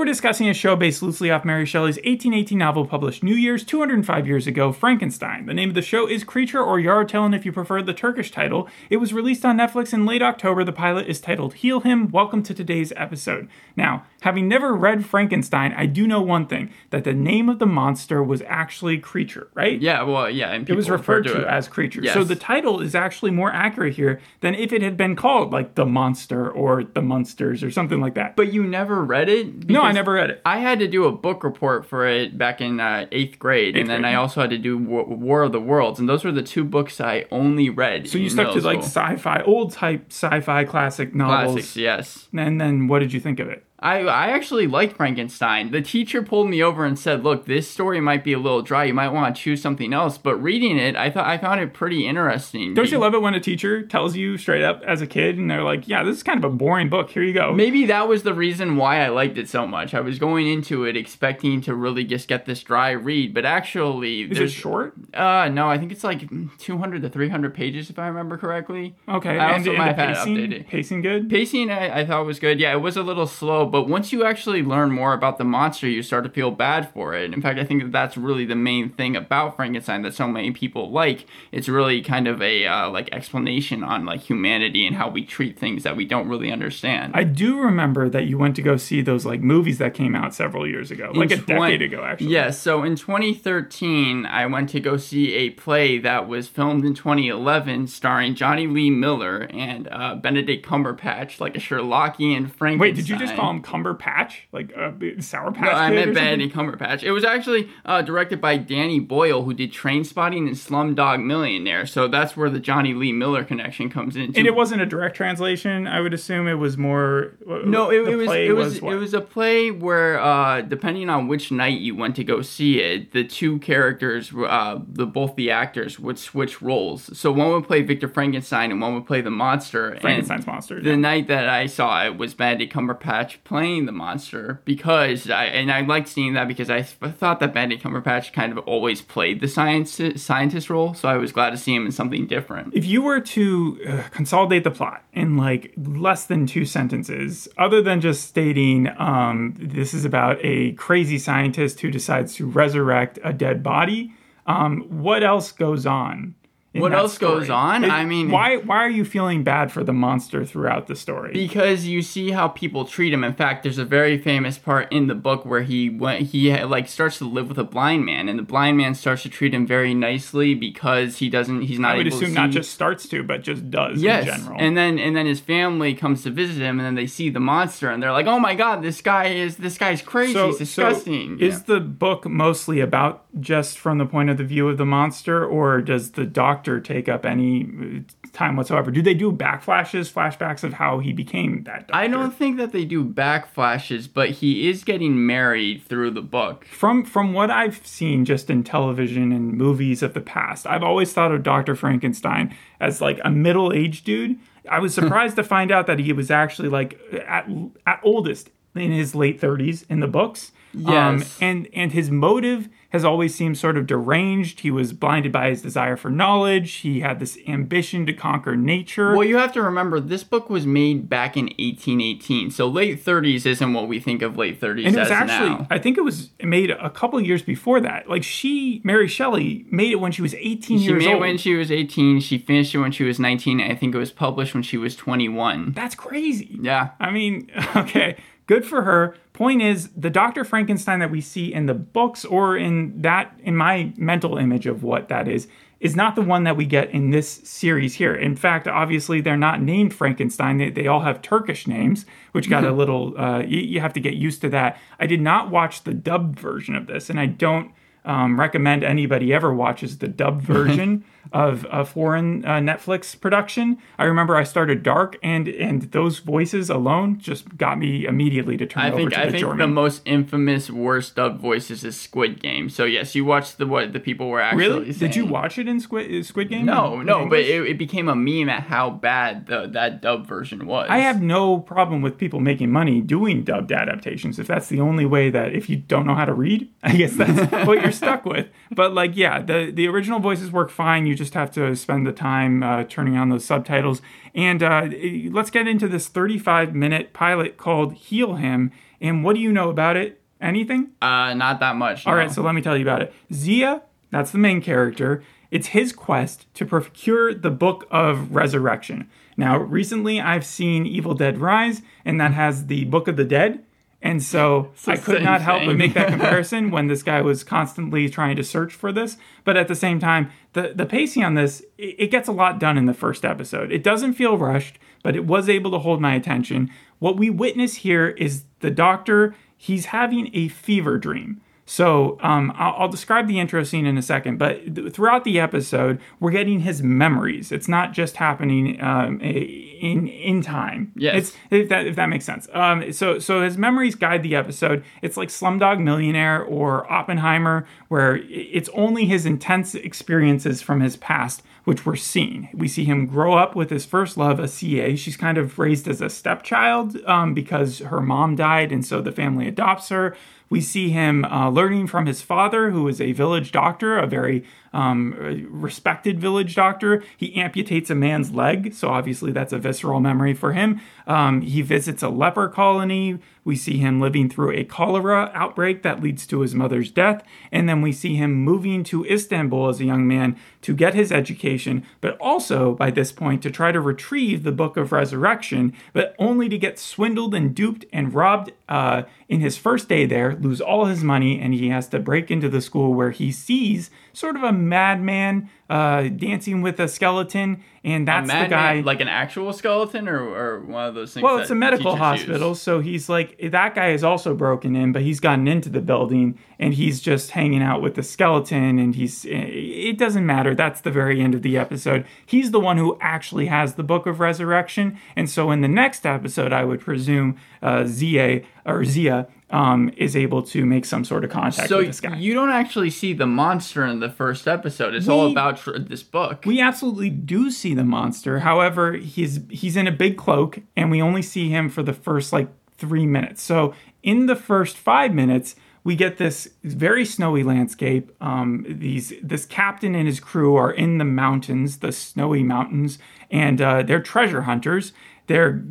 We're 0.00 0.06
discussing 0.06 0.48
a 0.48 0.54
show 0.54 0.76
based 0.76 1.02
loosely 1.02 1.30
off 1.30 1.44
Mary 1.44 1.66
Shelley's 1.66 1.96
1818 1.96 2.56
novel 2.56 2.86
published 2.86 3.22
New 3.22 3.34
Year's 3.34 3.64
205 3.64 4.26
years 4.26 4.46
ago, 4.46 4.72
Frankenstein. 4.72 5.44
The 5.44 5.52
name 5.52 5.68
of 5.68 5.74
the 5.74 5.82
show 5.82 6.08
is 6.08 6.24
Creature 6.24 6.62
or 6.62 6.78
Yaratilan 6.78 7.36
if 7.36 7.44
you 7.44 7.52
prefer 7.52 7.82
the 7.82 7.92
Turkish 7.92 8.30
title. 8.30 8.66
It 8.88 8.96
was 8.96 9.12
released 9.12 9.44
on 9.44 9.58
Netflix 9.58 9.92
in 9.92 10.06
late 10.06 10.22
October. 10.22 10.64
The 10.64 10.72
pilot 10.72 11.06
is 11.06 11.20
titled 11.20 11.52
Heal 11.52 11.80
Him. 11.80 12.10
Welcome 12.10 12.42
to 12.44 12.54
today's 12.54 12.94
episode. 12.96 13.50
Now, 13.76 14.06
having 14.20 14.48
never 14.48 14.74
read 14.74 15.04
Frankenstein, 15.04 15.72
I 15.76 15.86
do 15.86 16.06
know 16.06 16.20
one 16.20 16.46
thing 16.46 16.70
that 16.90 17.04
the 17.04 17.12
name 17.12 17.48
of 17.48 17.58
the 17.58 17.66
monster 17.66 18.22
was 18.22 18.42
actually 18.46 18.98
Creature, 18.98 19.48
right? 19.54 19.80
Yeah, 19.80 20.02
well, 20.02 20.28
yeah, 20.30 20.52
and 20.52 20.68
It 20.68 20.74
was 20.74 20.88
referred 20.90 21.26
refer 21.26 21.38
to 21.40 21.46
it. 21.46 21.48
as 21.48 21.68
Creature. 21.68 22.02
Yes. 22.04 22.14
So 22.14 22.24
the 22.24 22.36
title 22.36 22.80
is 22.80 22.94
actually 22.94 23.30
more 23.30 23.52
accurate 23.52 23.94
here 23.94 24.20
than 24.40 24.54
if 24.54 24.72
it 24.72 24.82
had 24.82 24.96
been 24.96 25.16
called 25.16 25.52
like 25.52 25.74
The 25.74 25.86
Monster 25.86 26.50
or 26.50 26.84
The 26.84 27.02
Monsters 27.02 27.62
or 27.62 27.70
something 27.70 28.00
like 28.00 28.14
that. 28.14 28.36
But 28.36 28.52
you 28.52 28.62
never 28.64 29.04
read 29.04 29.28
it? 29.28 29.68
no, 29.68 29.82
I 29.82 29.92
never 29.92 30.12
read 30.12 30.30
it. 30.30 30.42
I 30.44 30.58
had 30.58 30.78
to 30.80 30.88
do 30.88 31.04
a 31.04 31.12
book 31.12 31.44
report 31.44 31.86
for 31.86 32.06
it 32.06 32.36
back 32.36 32.60
in 32.60 32.80
uh, 32.80 33.06
eighth 33.12 33.38
grade, 33.38 33.76
Eighth 33.76 33.80
and 33.82 33.90
then 33.90 34.00
grade. 34.02 34.12
I 34.14 34.16
also 34.16 34.40
had 34.40 34.50
to 34.50 34.58
do 34.58 34.76
War, 34.78 35.42
of 35.42 35.52
the 35.52 35.60
Worlds, 35.60 35.98
and 36.00 36.08
those 36.08 36.24
were 36.24 36.32
the 36.32 36.42
two 36.42 36.64
books 36.64 37.00
I 37.00 37.26
only 37.30 37.70
read. 37.70 38.08
So 38.08 38.18
you 38.18 38.28
stuck 38.30 38.52
to 38.54 38.60
like 38.60 38.80
sci-fi, 38.80 39.42
old 39.42 39.72
type 39.72 40.06
sci-fi 40.10 40.64
classic 40.64 41.14
novels. 41.14 41.54
classics, 41.54 41.76
yes. 41.76 42.28
And 42.36 42.60
then 42.60 42.88
what 42.88 42.98
did 43.00 43.12
you 43.12 43.20
think 43.20 43.40
of 43.40 43.48
it? 43.48 43.64
I, 43.80 44.00
I 44.00 44.26
actually 44.28 44.66
liked 44.66 44.96
Frankenstein. 44.96 45.70
The 45.70 45.80
teacher 45.80 46.22
pulled 46.22 46.48
me 46.48 46.62
over 46.62 46.84
and 46.84 46.98
said, 46.98 47.24
"Look, 47.24 47.46
this 47.46 47.70
story 47.70 48.00
might 48.00 48.24
be 48.24 48.32
a 48.32 48.38
little 48.38 48.62
dry. 48.62 48.84
You 48.84 48.94
might 48.94 49.08
want 49.08 49.34
to 49.34 49.40
choose 49.40 49.62
something 49.62 49.92
else." 49.92 50.18
But 50.18 50.36
reading 50.36 50.78
it, 50.78 50.96
I 50.96 51.10
thought 51.10 51.26
I 51.26 51.38
found 51.38 51.60
it 51.60 51.72
pretty 51.72 52.06
interesting. 52.06 52.74
Don't 52.74 52.90
you 52.90 52.98
love 52.98 53.14
it 53.14 53.22
when 53.22 53.34
a 53.34 53.40
teacher 53.40 53.82
tells 53.82 54.16
you 54.16 54.36
straight 54.36 54.62
up 54.62 54.82
as 54.82 55.00
a 55.00 55.06
kid 55.06 55.38
and 55.38 55.50
they're 55.50 55.64
like, 55.64 55.88
"Yeah, 55.88 56.02
this 56.02 56.16
is 56.16 56.22
kind 56.22 56.42
of 56.42 56.52
a 56.52 56.54
boring 56.54 56.88
book. 56.88 57.10
Here 57.10 57.22
you 57.22 57.32
go." 57.32 57.52
Maybe 57.52 57.86
that 57.86 58.08
was 58.08 58.22
the 58.22 58.34
reason 58.34 58.76
why 58.76 59.00
I 59.04 59.08
liked 59.08 59.38
it 59.38 59.48
so 59.48 59.66
much. 59.66 59.94
I 59.94 60.00
was 60.00 60.18
going 60.18 60.46
into 60.46 60.84
it 60.84 60.96
expecting 60.96 61.60
to 61.62 61.74
really 61.74 62.04
just 62.04 62.28
get 62.28 62.46
this 62.46 62.62
dry 62.62 62.90
read, 62.90 63.32
but 63.34 63.44
actually, 63.44 64.22
Is 64.22 64.38
it 64.38 64.48
short? 64.50 64.94
Uh, 65.14 65.48
no, 65.48 65.68
I 65.68 65.78
think 65.78 65.92
it's 65.92 66.04
like 66.04 66.28
200 66.58 67.02
to 67.02 67.08
300 67.08 67.54
pages 67.54 67.90
if 67.90 67.98
I 67.98 68.06
remember 68.08 68.36
correctly. 68.36 68.94
Okay. 69.08 69.38
I 69.38 69.50
and, 69.50 69.56
also 69.56 69.70
and 69.70 69.78
might 69.78 69.96
the 69.96 70.02
have 70.02 70.08
had 70.08 70.10
it 70.10 70.16
pacing, 70.16 70.36
updated. 70.36 70.68
pacing 70.68 71.02
good? 71.02 71.30
Pacing, 71.30 71.70
I, 71.70 72.00
I 72.00 72.06
thought 72.06 72.26
was 72.26 72.38
good. 72.38 72.60
Yeah, 72.60 72.72
it 72.72 72.80
was 72.80 72.96
a 72.96 73.02
little 73.02 73.26
slow, 73.26 73.66
but 73.70 73.88
once 73.88 74.12
you 74.12 74.24
actually 74.24 74.62
learn 74.62 74.90
more 74.90 75.12
about 75.12 75.38
the 75.38 75.44
monster, 75.44 75.88
you 75.88 76.02
start 76.02 76.24
to 76.24 76.30
feel 76.30 76.50
bad 76.50 76.90
for 76.92 77.14
it. 77.14 77.32
In 77.32 77.40
fact, 77.40 77.58
I 77.58 77.64
think 77.64 77.82
that 77.82 77.92
that's 77.92 78.16
really 78.16 78.44
the 78.44 78.56
main 78.56 78.90
thing 78.90 79.16
about 79.16 79.56
Frankenstein 79.56 80.02
that 80.02 80.14
so 80.14 80.28
many 80.28 80.50
people 80.50 80.90
like. 80.90 81.26
It's 81.52 81.68
really 81.68 82.02
kind 82.02 82.28
of 82.28 82.42
a 82.42 82.66
uh, 82.66 82.90
like 82.90 83.08
explanation 83.12 83.82
on 83.82 84.04
like 84.04 84.20
humanity 84.20 84.86
and 84.86 84.96
how 84.96 85.08
we 85.08 85.24
treat 85.24 85.58
things 85.58 85.82
that 85.84 85.96
we 85.96 86.04
don't 86.04 86.28
really 86.28 86.50
understand. 86.52 87.12
I 87.14 87.24
do 87.24 87.60
remember 87.60 88.08
that 88.08 88.26
you 88.26 88.38
went 88.38 88.56
to 88.56 88.62
go 88.62 88.76
see 88.76 89.00
those 89.00 89.24
like 89.24 89.40
movies 89.40 89.78
that 89.78 89.94
came 89.94 90.14
out 90.14 90.34
several 90.34 90.66
years 90.66 90.90
ago, 90.90 91.12
like 91.14 91.30
a 91.30 91.34
In 91.34 91.44
decade 91.44 91.82
ago, 91.82 92.04
actually. 92.04 92.28
Yes, 92.28 92.58
so 92.60 92.82
in 92.82 92.96
2013, 92.96 94.26
I 94.26 94.46
went 94.46 94.70
to 94.70 94.80
go 94.80 94.96
see 94.96 95.34
a 95.34 95.50
play 95.50 95.98
that 95.98 96.28
was 96.28 96.48
filmed 96.48 96.84
in 96.84 96.94
2011 96.94 97.86
starring 97.86 98.34
Jonny 98.34 98.66
Lee 98.66 98.90
Miller 98.90 99.48
and 99.50 99.88
uh, 99.90 100.14
Benedict 100.16 100.66
Cumberbatch, 100.66 101.40
like 101.40 101.56
a 101.56 101.60
Sherlockian 101.60 102.50
Frankenstein. 102.50 102.78
Wait, 102.78 102.94
did 102.94 103.08
you 103.08 103.16
just 103.16 103.34
call 103.34 103.50
him 103.50 103.59
Cumber 103.62 103.94
Patch, 103.94 104.48
like 104.52 104.72
uh, 104.76 104.92
Sour 105.20 105.52
Patch? 105.52 105.64
No, 105.64 105.70
I 105.70 105.90
meant? 105.90 106.14
Benedict 106.14 106.54
Cumberbatch. 106.54 107.02
It 107.02 107.12
was 107.12 107.24
actually 107.24 107.68
uh, 107.84 108.02
directed 108.02 108.40
by 108.40 108.56
Danny 108.56 109.00
Boyle, 109.00 109.42
who 109.42 109.54
did 109.54 109.72
Trainspotting 109.72 110.46
and 110.46 110.56
Slumdog 110.56 111.24
Millionaire. 111.24 111.86
So 111.86 112.08
that's 112.08 112.36
where 112.36 112.50
the 112.50 112.60
Jonny 112.60 112.94
Lee 112.94 113.12
Miller 113.12 113.44
connection 113.44 113.90
comes 113.90 114.16
in. 114.16 114.36
And 114.36 114.46
it 114.46 114.54
wasn't 114.54 114.82
a 114.82 114.86
direct 114.86 115.16
translation. 115.16 115.86
I 115.86 116.00
would 116.00 116.14
assume 116.14 116.48
it 116.48 116.54
was 116.54 116.76
more. 116.76 117.36
No, 117.46 117.90
it, 117.90 118.08
it 118.08 118.16
was 118.16 118.30
it 118.30 118.56
was, 118.56 118.82
what? 118.82 118.94
it 118.94 118.96
was 118.96 119.14
a 119.14 119.20
play 119.20 119.70
where 119.70 120.20
uh, 120.20 120.60
depending 120.62 121.10
on 121.10 121.28
which 121.28 121.50
night 121.50 121.80
you 121.80 121.94
went 121.94 122.16
to 122.16 122.24
go 122.24 122.42
see 122.42 122.80
it, 122.80 123.12
the 123.12 123.24
two 123.24 123.58
characters, 123.58 124.32
uh, 124.34 124.78
the 124.86 125.06
both 125.06 125.36
the 125.36 125.50
actors 125.50 125.98
would 125.98 126.18
switch 126.18 126.62
roles. 126.62 127.16
So 127.18 127.32
one 127.32 127.50
would 127.50 127.66
play 127.66 127.82
Victor 127.82 128.08
Frankenstein 128.08 128.70
and 128.70 128.80
one 128.80 128.94
would 128.94 129.06
play 129.06 129.20
the 129.20 129.30
monster. 129.30 129.90
and 129.90 130.00
Frankenstein's 130.00 130.46
monster. 130.46 130.80
The 130.82 130.90
yeah. 130.90 130.96
night 130.96 131.28
that 131.28 131.48
I 131.48 131.66
saw 131.66 132.04
it 132.04 132.16
was 132.16 132.34
Benedict 132.34 132.72
Cumberbatch 132.72 133.38
playing 133.50 133.84
the 133.84 133.90
monster 133.90 134.62
because 134.64 135.28
I 135.28 135.46
and 135.46 135.72
I 135.72 135.80
liked 135.80 136.06
seeing 136.06 136.34
that 136.34 136.46
because 136.46 136.70
I 136.70 136.82
th- 136.82 137.14
thought 137.14 137.40
that 137.40 137.52
Benedict 137.52 137.82
Cumberbatch 137.82 138.32
kind 138.32 138.52
of 138.52 138.58
always 138.58 139.02
played 139.02 139.40
the 139.40 139.48
science 139.48 140.00
scientist 140.22 140.70
role, 140.70 140.94
so 140.94 141.08
I 141.08 141.16
was 141.16 141.32
glad 141.32 141.50
to 141.50 141.56
see 141.56 141.74
him 141.74 141.84
in 141.84 141.90
something 141.90 142.28
different. 142.28 142.72
If 142.74 142.84
you 142.84 143.02
were 143.02 143.20
to 143.20 143.80
uh, 143.88 144.02
consolidate 144.12 144.62
the 144.62 144.70
plot 144.70 145.02
in 145.12 145.36
like 145.36 145.74
less 145.76 146.26
than 146.26 146.46
two 146.46 146.64
sentences, 146.64 147.48
other 147.58 147.82
than 147.82 148.00
just 148.00 148.22
stating 148.22 148.88
um, 148.98 149.56
this 149.58 149.94
is 149.94 150.04
about 150.04 150.38
a 150.42 150.70
crazy 150.74 151.18
scientist 151.18 151.80
who 151.80 151.90
decides 151.90 152.36
to 152.36 152.46
resurrect 152.46 153.18
a 153.24 153.32
dead 153.32 153.64
body, 153.64 154.12
um, 154.46 154.82
what 154.88 155.24
else 155.24 155.50
goes 155.50 155.86
on? 155.86 156.36
What 156.72 156.92
else 156.92 157.18
goes 157.18 157.50
on? 157.50 157.82
It- 157.82 157.90
I 157.90 158.04
mean- 158.04 158.30
why 158.30 158.58
why 158.58 158.76
are 158.76 158.88
you 158.90 159.04
feeling 159.04 159.42
bad 159.42 159.72
for 159.72 159.82
the 159.82 159.92
monster 159.92 160.44
throughout 160.44 160.86
the 160.86 160.94
story? 160.94 161.32
because 161.32 161.84
you 161.86 162.00
see 162.00 162.30
how 162.30 162.46
people 162.46 162.84
treat 162.84 163.12
him. 163.12 163.24
In 163.24 163.32
fact, 163.32 163.64
there's 163.64 163.78
a 163.78 163.84
very 163.84 164.16
famous 164.18 164.56
part 164.56 164.90
in 164.92 165.08
the 165.08 165.14
book 165.16 165.44
where 165.44 165.62
he 165.62 165.90
went, 165.90 166.28
he 166.28 166.56
like 166.62 166.86
starts 166.88 167.18
to 167.18 167.24
live 167.24 167.48
with 167.48 167.58
a 167.58 167.64
blind 167.64 168.04
man, 168.06 168.28
and 168.28 168.38
the 168.38 168.42
blind 168.44 168.76
man 168.76 168.94
starts 168.94 169.22
to 169.24 169.28
treat 169.28 169.52
him 169.52 169.66
very 169.66 169.94
nicely 169.94 170.54
because 170.54 171.18
he 171.18 171.28
doesn't, 171.28 171.62
he's 171.62 171.78
not 171.80 171.94
I 171.94 171.96
would 171.96 172.06
able 172.06 172.16
assume 172.18 172.34
to 172.34 172.40
not 172.42 172.50
just 172.50 172.70
starts 172.72 173.08
to, 173.08 173.22
but 173.24 173.42
just 173.42 173.68
does 173.70 174.00
Yes, 174.00 174.28
in 174.28 174.34
general. 174.36 174.56
and 174.60 174.76
then 174.76 174.98
and 175.00 175.16
then 175.16 175.26
his 175.26 175.40
family 175.40 175.92
comes 175.94 176.22
to 176.22 176.30
visit 176.30 176.58
him, 176.62 176.78
and 176.78 176.86
then 176.86 176.94
they 176.94 177.06
see 177.08 177.30
the 177.30 177.40
monster, 177.40 177.90
and 177.90 178.00
they're 178.00 178.12
like, 178.12 178.26
"Oh 178.26 178.38
my 178.38 178.54
god, 178.54 178.80
this 178.82 179.00
guy 179.00 179.26
is 179.26 179.56
this 179.56 179.76
guy's 179.76 180.02
crazy, 180.02 180.34
so, 180.34 180.46
he's 180.48 180.58
disgusting." 180.58 181.36
So 181.38 181.44
is 181.44 181.64
the 181.64 181.80
book 181.80 182.28
mostly 182.28 182.78
about 182.80 183.24
just 183.40 183.76
from 183.78 183.98
the 183.98 184.06
point 184.06 184.30
of 184.30 184.36
the 184.38 184.44
view 184.44 184.68
of 184.68 184.78
the 184.78 184.86
monster, 184.86 185.44
or 185.44 185.80
does 185.80 186.12
the 186.12 186.26
doctor 186.60 186.80
take 186.80 187.08
up 187.08 187.24
any 187.24 187.64
uh, 187.64 188.28
time 188.32 188.54
whatsoever? 188.54 188.90
Do 188.90 189.00
they 189.00 189.14
do 189.14 189.32
backflashes, 189.32 190.12
flashbacks 190.12 190.62
of 190.62 190.74
how 190.74 190.98
he 190.98 191.12
became 191.12 191.64
that 191.64 191.88
doctor? 191.88 191.94
I 191.94 192.06
don't 192.06 192.34
think 192.34 192.58
that 192.58 192.72
they 192.72 192.84
do 192.84 193.02
backflashes, 193.02 194.08
but 194.12 194.30
he 194.30 194.68
is 194.68 194.84
getting 194.84 195.26
married 195.26 195.82
through 195.82 196.10
the 196.10 196.22
book. 196.22 196.66
From 196.66 197.04
from 197.04 197.32
what 197.32 197.50
I've 197.50 197.86
seen 197.86 198.24
just 198.26 198.50
in 198.50 198.62
television 198.62 199.32
and 199.32 199.54
movies 199.54 200.02
of 200.02 200.12
the 200.12 200.20
past, 200.20 200.66
I've 200.66 200.82
always 200.82 201.12
thought 201.12 201.32
of 201.32 201.42
Doctor 201.42 201.74
Frankenstein 201.74 202.54
as 202.78 203.00
like 203.00 203.20
a 203.24 203.30
middle-aged 203.30 204.04
dude. 204.04 204.38
I 204.70 204.80
was 204.80 204.92
surprised 205.00 205.36
to 205.36 205.44
find 205.44 205.70
out 205.70 205.86
that 205.86 205.98
he 205.98 206.12
was 206.12 206.30
actually 206.30 206.68
like 206.68 207.00
at 207.26 207.48
at 207.86 208.00
oldest 208.02 208.50
in 208.74 208.92
his 208.92 209.14
late 209.14 209.40
30s 209.40 209.84
in 209.88 210.00
the 210.00 210.06
books. 210.06 210.52
Um, 210.74 211.18
Yes. 211.18 211.38
and 211.40 211.68
and 211.74 211.92
his 211.92 212.10
motive 212.10 212.68
has 212.90 213.04
always 213.04 213.32
seemed 213.34 213.56
sort 213.56 213.76
of 213.76 213.86
deranged. 213.86 214.60
He 214.60 214.70
was 214.70 214.92
blinded 214.92 215.30
by 215.30 215.50
his 215.50 215.62
desire 215.62 215.96
for 215.96 216.10
knowledge. 216.10 216.72
He 216.72 217.00
had 217.00 217.20
this 217.20 217.38
ambition 217.46 218.04
to 218.06 218.12
conquer 218.12 218.56
nature. 218.56 219.12
Well, 219.14 219.22
you 219.26 219.36
have 219.36 219.52
to 219.52 219.62
remember 219.62 220.00
this 220.00 220.24
book 220.24 220.50
was 220.50 220.66
made 220.66 221.08
back 221.08 221.36
in 221.36 221.44
1818, 221.58 222.50
so 222.50 222.66
late 222.66 223.04
30s 223.04 223.46
isn't 223.46 223.72
what 223.72 223.86
we 223.88 224.00
think 224.00 224.22
of 224.22 224.36
late 224.36 224.60
30s 224.60 224.86
and 224.86 224.96
it 224.96 224.98
was 224.98 225.08
as 225.08 225.12
actually, 225.12 225.50
now. 225.50 225.66
I 225.70 225.78
think 225.78 225.98
it 225.98 226.00
was 226.04 226.30
made 226.42 226.70
a 226.70 226.90
couple 226.90 227.20
years 227.20 227.42
before 227.42 227.80
that. 227.80 228.08
Like 228.08 228.24
she, 228.24 228.80
Mary 228.84 229.06
Shelley, 229.08 229.66
made 229.70 229.92
it 229.92 230.00
when 230.00 230.10
she 230.12 230.22
was 230.22 230.34
18 230.34 230.78
She 230.78 230.84
years 230.86 231.04
made 231.04 231.12
it 231.12 231.20
when 231.20 231.38
she 231.38 231.54
was 231.54 231.70
18. 231.70 232.20
She 232.20 232.38
finished 232.38 232.74
it 232.74 232.78
when 232.78 232.90
she 232.92 233.04
was 233.04 233.20
19. 233.20 233.60
I 233.60 233.74
think 233.76 233.94
it 233.94 233.98
was 233.98 234.10
published 234.10 234.52
when 234.54 234.62
she 234.64 234.76
was 234.76 234.96
21. 234.96 235.72
That's 235.74 235.94
crazy. 235.94 236.58
Yeah. 236.60 236.90
I 236.98 237.10
mean, 237.10 237.50
okay, 237.76 238.16
good 238.50 238.66
for 238.66 238.82
her. 238.82 239.14
Point 239.32 239.62
is, 239.62 239.90
the 239.96 240.10
Dr. 240.10 240.44
Frankenstein 240.44 240.98
that 240.98 241.12
we 241.12 241.20
see 241.20 241.54
in 241.54 241.66
the 241.66 241.74
books 241.74 242.24
or 242.24 242.56
in 242.56 243.00
that, 243.00 243.38
in 243.44 243.54
my 243.54 243.92
mental 243.96 244.36
image 244.36 244.66
of 244.66 244.82
what 244.82 245.06
that 245.06 245.28
is, 245.28 245.46
is 245.78 245.94
not 245.94 246.16
the 246.16 246.22
one 246.22 246.42
that 246.42 246.56
we 246.56 246.66
get 246.66 246.90
in 246.90 247.10
this 247.10 247.30
series 247.44 247.94
here. 247.94 248.12
In 248.12 248.34
fact, 248.34 248.66
obviously, 248.66 249.20
they're 249.20 249.36
not 249.36 249.62
named 249.62 249.94
Frankenstein. 249.94 250.58
They, 250.58 250.68
they 250.68 250.88
all 250.88 251.02
have 251.02 251.22
Turkish 251.22 251.68
names, 251.68 252.06
which 252.32 252.50
got 252.50 252.64
a 252.64 252.72
little, 252.80 253.16
uh, 253.16 253.38
you, 253.38 253.60
you 253.60 253.80
have 253.80 253.92
to 253.92 254.00
get 254.00 254.14
used 254.14 254.40
to 254.40 254.48
that. 254.48 254.76
I 254.98 255.06
did 255.06 255.20
not 255.20 255.48
watch 255.48 255.84
the 255.84 255.94
dubbed 255.94 256.36
version 256.36 256.74
of 256.74 256.88
this, 256.88 257.08
and 257.08 257.20
I 257.20 257.26
don't 257.26 257.70
um, 258.04 258.38
recommend 258.38 258.82
anybody 258.84 259.32
ever 259.32 259.52
watches 259.52 259.98
the 259.98 260.08
dub 260.08 260.42
version 260.42 261.04
of 261.32 261.66
a 261.70 261.84
foreign 261.84 262.44
uh, 262.44 262.58
Netflix 262.58 263.18
production. 263.18 263.78
I 263.98 264.04
remember 264.04 264.36
I 264.36 264.42
started 264.42 264.82
Dark, 264.82 265.16
and 265.22 265.46
and 265.48 265.82
those 265.92 266.18
voices 266.18 266.70
alone 266.70 267.18
just 267.18 267.56
got 267.56 267.78
me 267.78 268.06
immediately 268.06 268.56
to 268.56 268.66
turn 268.66 268.82
I 268.82 268.88
over 268.88 268.96
think 268.96 269.10
to 269.12 269.20
I 269.20 269.26
the 269.26 269.32
think 269.32 269.58
the 269.58 269.66
most 269.66 270.02
infamous 270.04 270.70
worst 270.70 271.16
dubbed 271.16 271.40
voices 271.40 271.84
is 271.84 271.98
Squid 271.98 272.42
Game. 272.42 272.68
So 272.68 272.84
yes, 272.84 273.14
you 273.14 273.24
watched 273.24 273.58
the 273.58 273.66
what 273.66 273.92
the 273.92 274.00
people 274.00 274.28
were 274.28 274.40
actually 274.40 274.66
really? 274.66 274.92
Did 274.92 275.14
you 275.14 275.26
watch 275.26 275.58
it 275.58 275.68
in 275.68 275.78
Squid 275.80 276.24
Squid 276.26 276.48
Game? 276.48 276.66
No, 276.66 277.00
no, 277.02 277.28
but 277.28 277.40
it, 277.40 277.68
it 277.68 277.78
became 277.78 278.08
a 278.08 278.16
meme 278.16 278.48
at 278.48 278.64
how 278.64 278.90
bad 278.90 279.46
the 279.46 279.68
that 279.68 280.02
dub 280.02 280.26
version 280.26 280.66
was. 280.66 280.88
I 280.90 280.98
have 280.98 281.22
no 281.22 281.60
problem 281.60 282.02
with 282.02 282.18
people 282.18 282.40
making 282.40 282.72
money 282.72 283.00
doing 283.00 283.44
dubbed 283.44 283.72
adaptations. 283.72 284.38
If 284.38 284.46
that's 284.46 284.68
the 284.68 284.80
only 284.80 285.06
way 285.06 285.30
that 285.30 285.54
if 285.54 285.68
you 285.68 285.76
don't 285.76 286.06
know 286.06 286.14
how 286.14 286.24
to 286.24 286.34
read, 286.34 286.68
I 286.82 286.96
guess 286.96 287.14
that's 287.14 287.66
what 287.66 287.82
you're 287.82 287.89
you're 287.90 288.08
stuck 288.08 288.24
with. 288.24 288.48
But 288.70 288.94
like, 288.94 289.16
yeah, 289.16 289.40
the 289.40 289.70
the 289.70 289.88
original 289.88 290.20
voices 290.20 290.50
work 290.50 290.70
fine. 290.70 291.06
You 291.06 291.14
just 291.14 291.34
have 291.34 291.50
to 291.52 291.74
spend 291.76 292.06
the 292.06 292.12
time 292.12 292.62
uh, 292.62 292.84
turning 292.84 293.16
on 293.16 293.28
those 293.28 293.44
subtitles. 293.44 294.02
And 294.34 294.62
uh, 294.62 294.88
let's 295.30 295.50
get 295.50 295.66
into 295.66 295.88
this 295.88 296.08
35 296.08 296.74
minute 296.74 297.12
pilot 297.12 297.56
called 297.56 297.94
"Heal 297.94 298.34
Him." 298.34 298.72
And 299.00 299.24
what 299.24 299.34
do 299.34 299.40
you 299.40 299.52
know 299.52 299.70
about 299.70 299.96
it? 299.96 300.20
Anything? 300.40 300.90
Uh, 301.02 301.34
not 301.34 301.60
that 301.60 301.76
much. 301.76 302.06
All 302.06 302.14
right, 302.14 302.30
so 302.30 302.42
let 302.42 302.54
me 302.54 302.62
tell 302.62 302.76
you 302.76 302.82
about 302.82 303.02
it. 303.02 303.12
Zia, 303.32 303.82
that's 304.10 304.30
the 304.30 304.38
main 304.38 304.62
character. 304.62 305.22
It's 305.50 305.68
his 305.68 305.92
quest 305.92 306.46
to 306.54 306.64
procure 306.64 307.34
the 307.34 307.50
Book 307.50 307.86
of 307.90 308.34
Resurrection. 308.34 309.10
Now, 309.36 309.58
recently 309.58 310.20
I've 310.20 310.46
seen 310.46 310.86
Evil 310.86 311.14
Dead 311.14 311.38
Rise, 311.38 311.82
and 312.04 312.20
that 312.20 312.32
has 312.32 312.66
the 312.66 312.84
Book 312.84 313.08
of 313.08 313.16
the 313.16 313.24
Dead. 313.24 313.64
And 314.02 314.22
so 314.22 314.72
I 314.86 314.96
could 314.96 315.22
not 315.22 315.42
help 315.42 315.64
but 315.66 315.76
make 315.76 315.92
that 315.92 316.08
comparison 316.10 316.70
when 316.70 316.86
this 316.86 317.02
guy 317.02 317.20
was 317.20 317.44
constantly 317.44 318.08
trying 318.08 318.36
to 318.36 318.44
search 318.44 318.72
for 318.72 318.92
this. 318.92 319.18
But 319.44 319.56
at 319.58 319.68
the 319.68 319.74
same 319.74 320.00
time, 320.00 320.30
the, 320.54 320.72
the 320.74 320.86
pacing 320.86 321.22
on 321.22 321.34
this, 321.34 321.60
it, 321.76 321.96
it 321.98 322.10
gets 322.10 322.28
a 322.28 322.32
lot 322.32 322.58
done 322.58 322.78
in 322.78 322.86
the 322.86 322.94
first 322.94 323.24
episode. 323.24 323.70
It 323.70 323.82
doesn't 323.82 324.14
feel 324.14 324.38
rushed, 324.38 324.78
but 325.02 325.16
it 325.16 325.26
was 325.26 325.48
able 325.48 325.70
to 325.72 325.78
hold 325.78 326.00
my 326.00 326.14
attention. 326.14 326.70
What 326.98 327.18
we 327.18 327.28
witness 327.28 327.76
here 327.76 328.08
is 328.08 328.44
the 328.60 328.70
doctor, 328.70 329.34
he's 329.56 329.86
having 329.86 330.30
a 330.34 330.48
fever 330.48 330.96
dream. 330.96 331.42
So 331.70 332.18
um, 332.20 332.52
I'll, 332.56 332.74
I'll 332.76 332.88
describe 332.88 333.28
the 333.28 333.38
intro 333.38 333.62
scene 333.62 333.86
in 333.86 333.96
a 333.96 334.02
second, 334.02 334.38
but 334.38 334.74
th- 334.74 334.92
throughout 334.92 335.22
the 335.22 335.38
episode, 335.38 336.00
we're 336.18 336.32
getting 336.32 336.58
his 336.58 336.82
memories. 336.82 337.52
It's 337.52 337.68
not 337.68 337.92
just 337.92 338.16
happening 338.16 338.82
um, 338.82 339.20
in 339.20 340.08
in 340.08 340.42
time. 340.42 340.90
Yes. 340.96 341.14
It's, 341.14 341.36
if 341.52 341.68
that 341.68 341.86
if 341.86 341.94
that 341.94 342.08
makes 342.08 342.24
sense. 342.24 342.48
Um, 342.52 342.92
so 342.92 343.20
so 343.20 343.42
his 343.42 343.56
memories 343.56 343.94
guide 343.94 344.24
the 344.24 344.34
episode. 344.34 344.82
It's 345.00 345.16
like 345.16 345.28
Slumdog 345.28 345.80
Millionaire 345.80 346.42
or 346.42 346.90
Oppenheimer, 346.90 347.68
where 347.86 348.16
it's 348.28 348.68
only 348.70 349.04
his 349.04 349.24
intense 349.24 349.76
experiences 349.76 350.60
from 350.60 350.80
his 350.80 350.96
past 350.96 351.40
which 351.64 351.84
we're 351.84 351.94
seeing. 351.94 352.48
We 352.54 352.68
see 352.68 352.84
him 352.84 353.06
grow 353.06 353.34
up 353.34 353.54
with 353.54 353.70
his 353.70 353.84
first 353.84 354.16
love, 354.16 354.38
Asiya. 354.38 354.96
She's 354.98 355.16
kind 355.16 355.38
of 355.38 355.58
raised 355.58 355.86
as 355.88 356.00
a 356.00 356.08
stepchild 356.08 356.96
um, 357.04 357.34
because 357.34 357.80
her 357.80 358.00
mom 358.00 358.34
died, 358.34 358.72
and 358.72 358.84
so 358.84 359.00
the 359.00 359.12
family 359.12 359.46
adopts 359.46 359.90
her. 359.90 360.16
We 360.50 360.60
see 360.60 360.90
him 360.90 361.24
uh, 361.24 361.48
learning 361.48 361.86
from 361.86 362.06
his 362.06 362.22
father, 362.22 362.70
who 362.70 362.88
is 362.88 363.00
a 363.00 363.12
village 363.12 363.52
doctor, 363.52 363.96
a 363.96 364.06
very 364.06 364.44
um, 364.72 365.48
respected 365.50 366.20
village 366.20 366.54
doctor. 366.54 367.02
He 367.16 367.34
amputates 367.34 367.90
a 367.90 367.94
man's 367.94 368.30
leg, 368.30 368.72
so 368.74 368.88
obviously 368.88 369.32
that's 369.32 369.52
a 369.52 369.58
visceral 369.58 370.00
memory 370.00 370.34
for 370.34 370.52
him. 370.52 370.80
Um, 371.06 371.40
he 371.40 371.62
visits 371.62 372.02
a 372.02 372.08
leper 372.08 372.48
colony. 372.48 373.18
We 373.42 373.56
see 373.56 373.78
him 373.78 374.00
living 374.00 374.28
through 374.28 374.52
a 374.52 374.64
cholera 374.64 375.30
outbreak 375.34 375.82
that 375.82 376.02
leads 376.02 376.26
to 376.26 376.40
his 376.40 376.54
mother's 376.54 376.90
death. 376.90 377.24
And 377.50 377.68
then 377.68 377.82
we 377.82 377.90
see 377.90 378.14
him 378.14 378.32
moving 378.34 378.84
to 378.84 379.04
Istanbul 379.06 379.68
as 379.68 379.80
a 379.80 379.84
young 379.84 380.06
man 380.06 380.36
to 380.62 380.74
get 380.74 380.94
his 380.94 381.10
education, 381.10 381.84
but 382.00 382.16
also 382.18 382.74
by 382.74 382.90
this 382.90 383.12
point 383.12 383.42
to 383.42 383.50
try 383.50 383.72
to 383.72 383.80
retrieve 383.80 384.42
the 384.42 384.52
Book 384.52 384.76
of 384.76 384.92
Resurrection, 384.92 385.72
but 385.92 386.14
only 386.18 386.48
to 386.48 386.58
get 386.58 386.78
swindled 386.78 387.34
and 387.34 387.54
duped 387.54 387.86
and 387.92 388.14
robbed 388.14 388.52
uh, 388.68 389.02
in 389.28 389.40
his 389.40 389.56
first 389.56 389.88
day 389.88 390.06
there, 390.06 390.36
lose 390.36 390.60
all 390.60 390.84
his 390.84 391.02
money, 391.02 391.40
and 391.40 391.54
he 391.54 391.70
has 391.70 391.88
to 391.88 391.98
break 391.98 392.30
into 392.30 392.48
the 392.48 392.60
school 392.60 392.92
where 392.92 393.10
he 393.10 393.32
sees 393.32 393.90
sort 394.12 394.36
of 394.36 394.42
a 394.42 394.52
madman 394.68 395.50
uh, 395.68 396.08
dancing 396.08 396.62
with 396.62 396.78
a 396.80 396.88
skeleton. 396.88 397.62
And 397.82 398.06
that's 398.06 398.28
the 398.28 398.46
guy. 398.46 398.80
like 398.80 399.00
an 399.00 399.08
actual 399.08 399.54
skeleton, 399.54 400.06
or, 400.06 400.20
or 400.20 400.60
one 400.60 400.86
of 400.86 400.94
those 400.94 401.14
things. 401.14 401.24
Well, 401.24 401.38
it's 401.38 401.48
a 401.48 401.54
medical 401.54 401.96
hospital, 401.96 402.50
use? 402.50 402.60
so 402.60 402.80
he's 402.80 403.08
like 403.08 403.38
that 403.38 403.74
guy 403.74 403.92
is 403.92 404.04
also 404.04 404.34
broken 404.34 404.76
in, 404.76 404.92
but 404.92 405.00
he's 405.00 405.18
gotten 405.18 405.48
into 405.48 405.70
the 405.70 405.80
building 405.80 406.38
and 406.58 406.74
he's 406.74 407.00
just 407.00 407.30
hanging 407.30 407.62
out 407.62 407.80
with 407.80 407.94
the 407.94 408.02
skeleton, 408.02 408.78
and 408.78 408.94
he's 408.96 409.24
it 409.24 409.96
doesn't 409.96 410.26
matter. 410.26 410.54
That's 410.54 410.82
the 410.82 410.90
very 410.90 411.22
end 411.22 411.34
of 411.34 411.40
the 411.40 411.56
episode. 411.56 412.04
He's 412.26 412.50
the 412.50 412.60
one 412.60 412.76
who 412.76 412.98
actually 413.00 413.46
has 413.46 413.76
the 413.76 413.82
Book 413.82 414.06
of 414.06 414.20
Resurrection, 414.20 414.98
and 415.16 415.30
so 415.30 415.50
in 415.50 415.62
the 415.62 415.68
next 415.68 416.04
episode, 416.04 416.52
I 416.52 416.64
would 416.64 416.80
presume 416.80 417.38
uh, 417.62 417.86
Zia 417.86 418.42
or 418.66 418.84
Zia 418.84 419.26
um, 419.50 419.90
is 419.96 420.16
able 420.16 420.42
to 420.42 420.64
make 420.64 420.84
some 420.84 421.04
sort 421.04 421.24
of 421.24 421.30
contact 421.30 421.68
So 421.68 421.78
with 421.78 421.88
this 421.88 422.00
guy. 422.00 422.16
you 422.16 422.34
don't 422.34 422.50
actually 422.50 422.90
see 422.90 423.12
the 423.12 423.26
monster 423.26 423.84
in 423.84 424.00
the 424.00 424.08
first 424.08 424.46
episode. 424.46 424.94
It's 424.94 425.08
all 425.08 425.30
about 425.30 425.58
tr- 425.58 425.78
this 425.78 426.02
book. 426.02 426.44
We 426.46 426.60
absolutely 426.60 427.10
do 427.10 427.50
see 427.50 427.74
the 427.74 427.84
monster. 427.84 428.40
However, 428.40 428.92
he's 428.92 429.40
he's 429.50 429.76
in 429.76 429.86
a 429.86 429.92
big 429.92 430.16
cloak, 430.16 430.60
and 430.76 430.90
we 430.90 431.02
only 431.02 431.22
see 431.22 431.48
him 431.50 431.68
for 431.68 431.82
the 431.82 431.92
first 431.92 432.32
like 432.32 432.48
three 432.76 433.06
minutes. 433.06 433.42
So 433.42 433.74
in 434.02 434.26
the 434.26 434.36
first 434.36 434.76
five 434.76 435.12
minutes, 435.12 435.56
we 435.82 435.96
get 435.96 436.18
this 436.18 436.50
very 436.62 437.04
snowy 437.04 437.42
landscape. 437.42 438.12
Um, 438.20 438.64
these 438.68 439.12
this 439.22 439.46
captain 439.46 439.94
and 439.94 440.06
his 440.06 440.20
crew 440.20 440.54
are 440.56 440.70
in 440.70 440.98
the 440.98 441.04
mountains, 441.04 441.78
the 441.78 441.90
snowy 441.92 442.42
mountains, 442.42 442.98
and 443.30 443.60
uh, 443.60 443.82
they're 443.82 444.00
treasure 444.02 444.42
hunters. 444.42 444.92
They're 445.26 445.62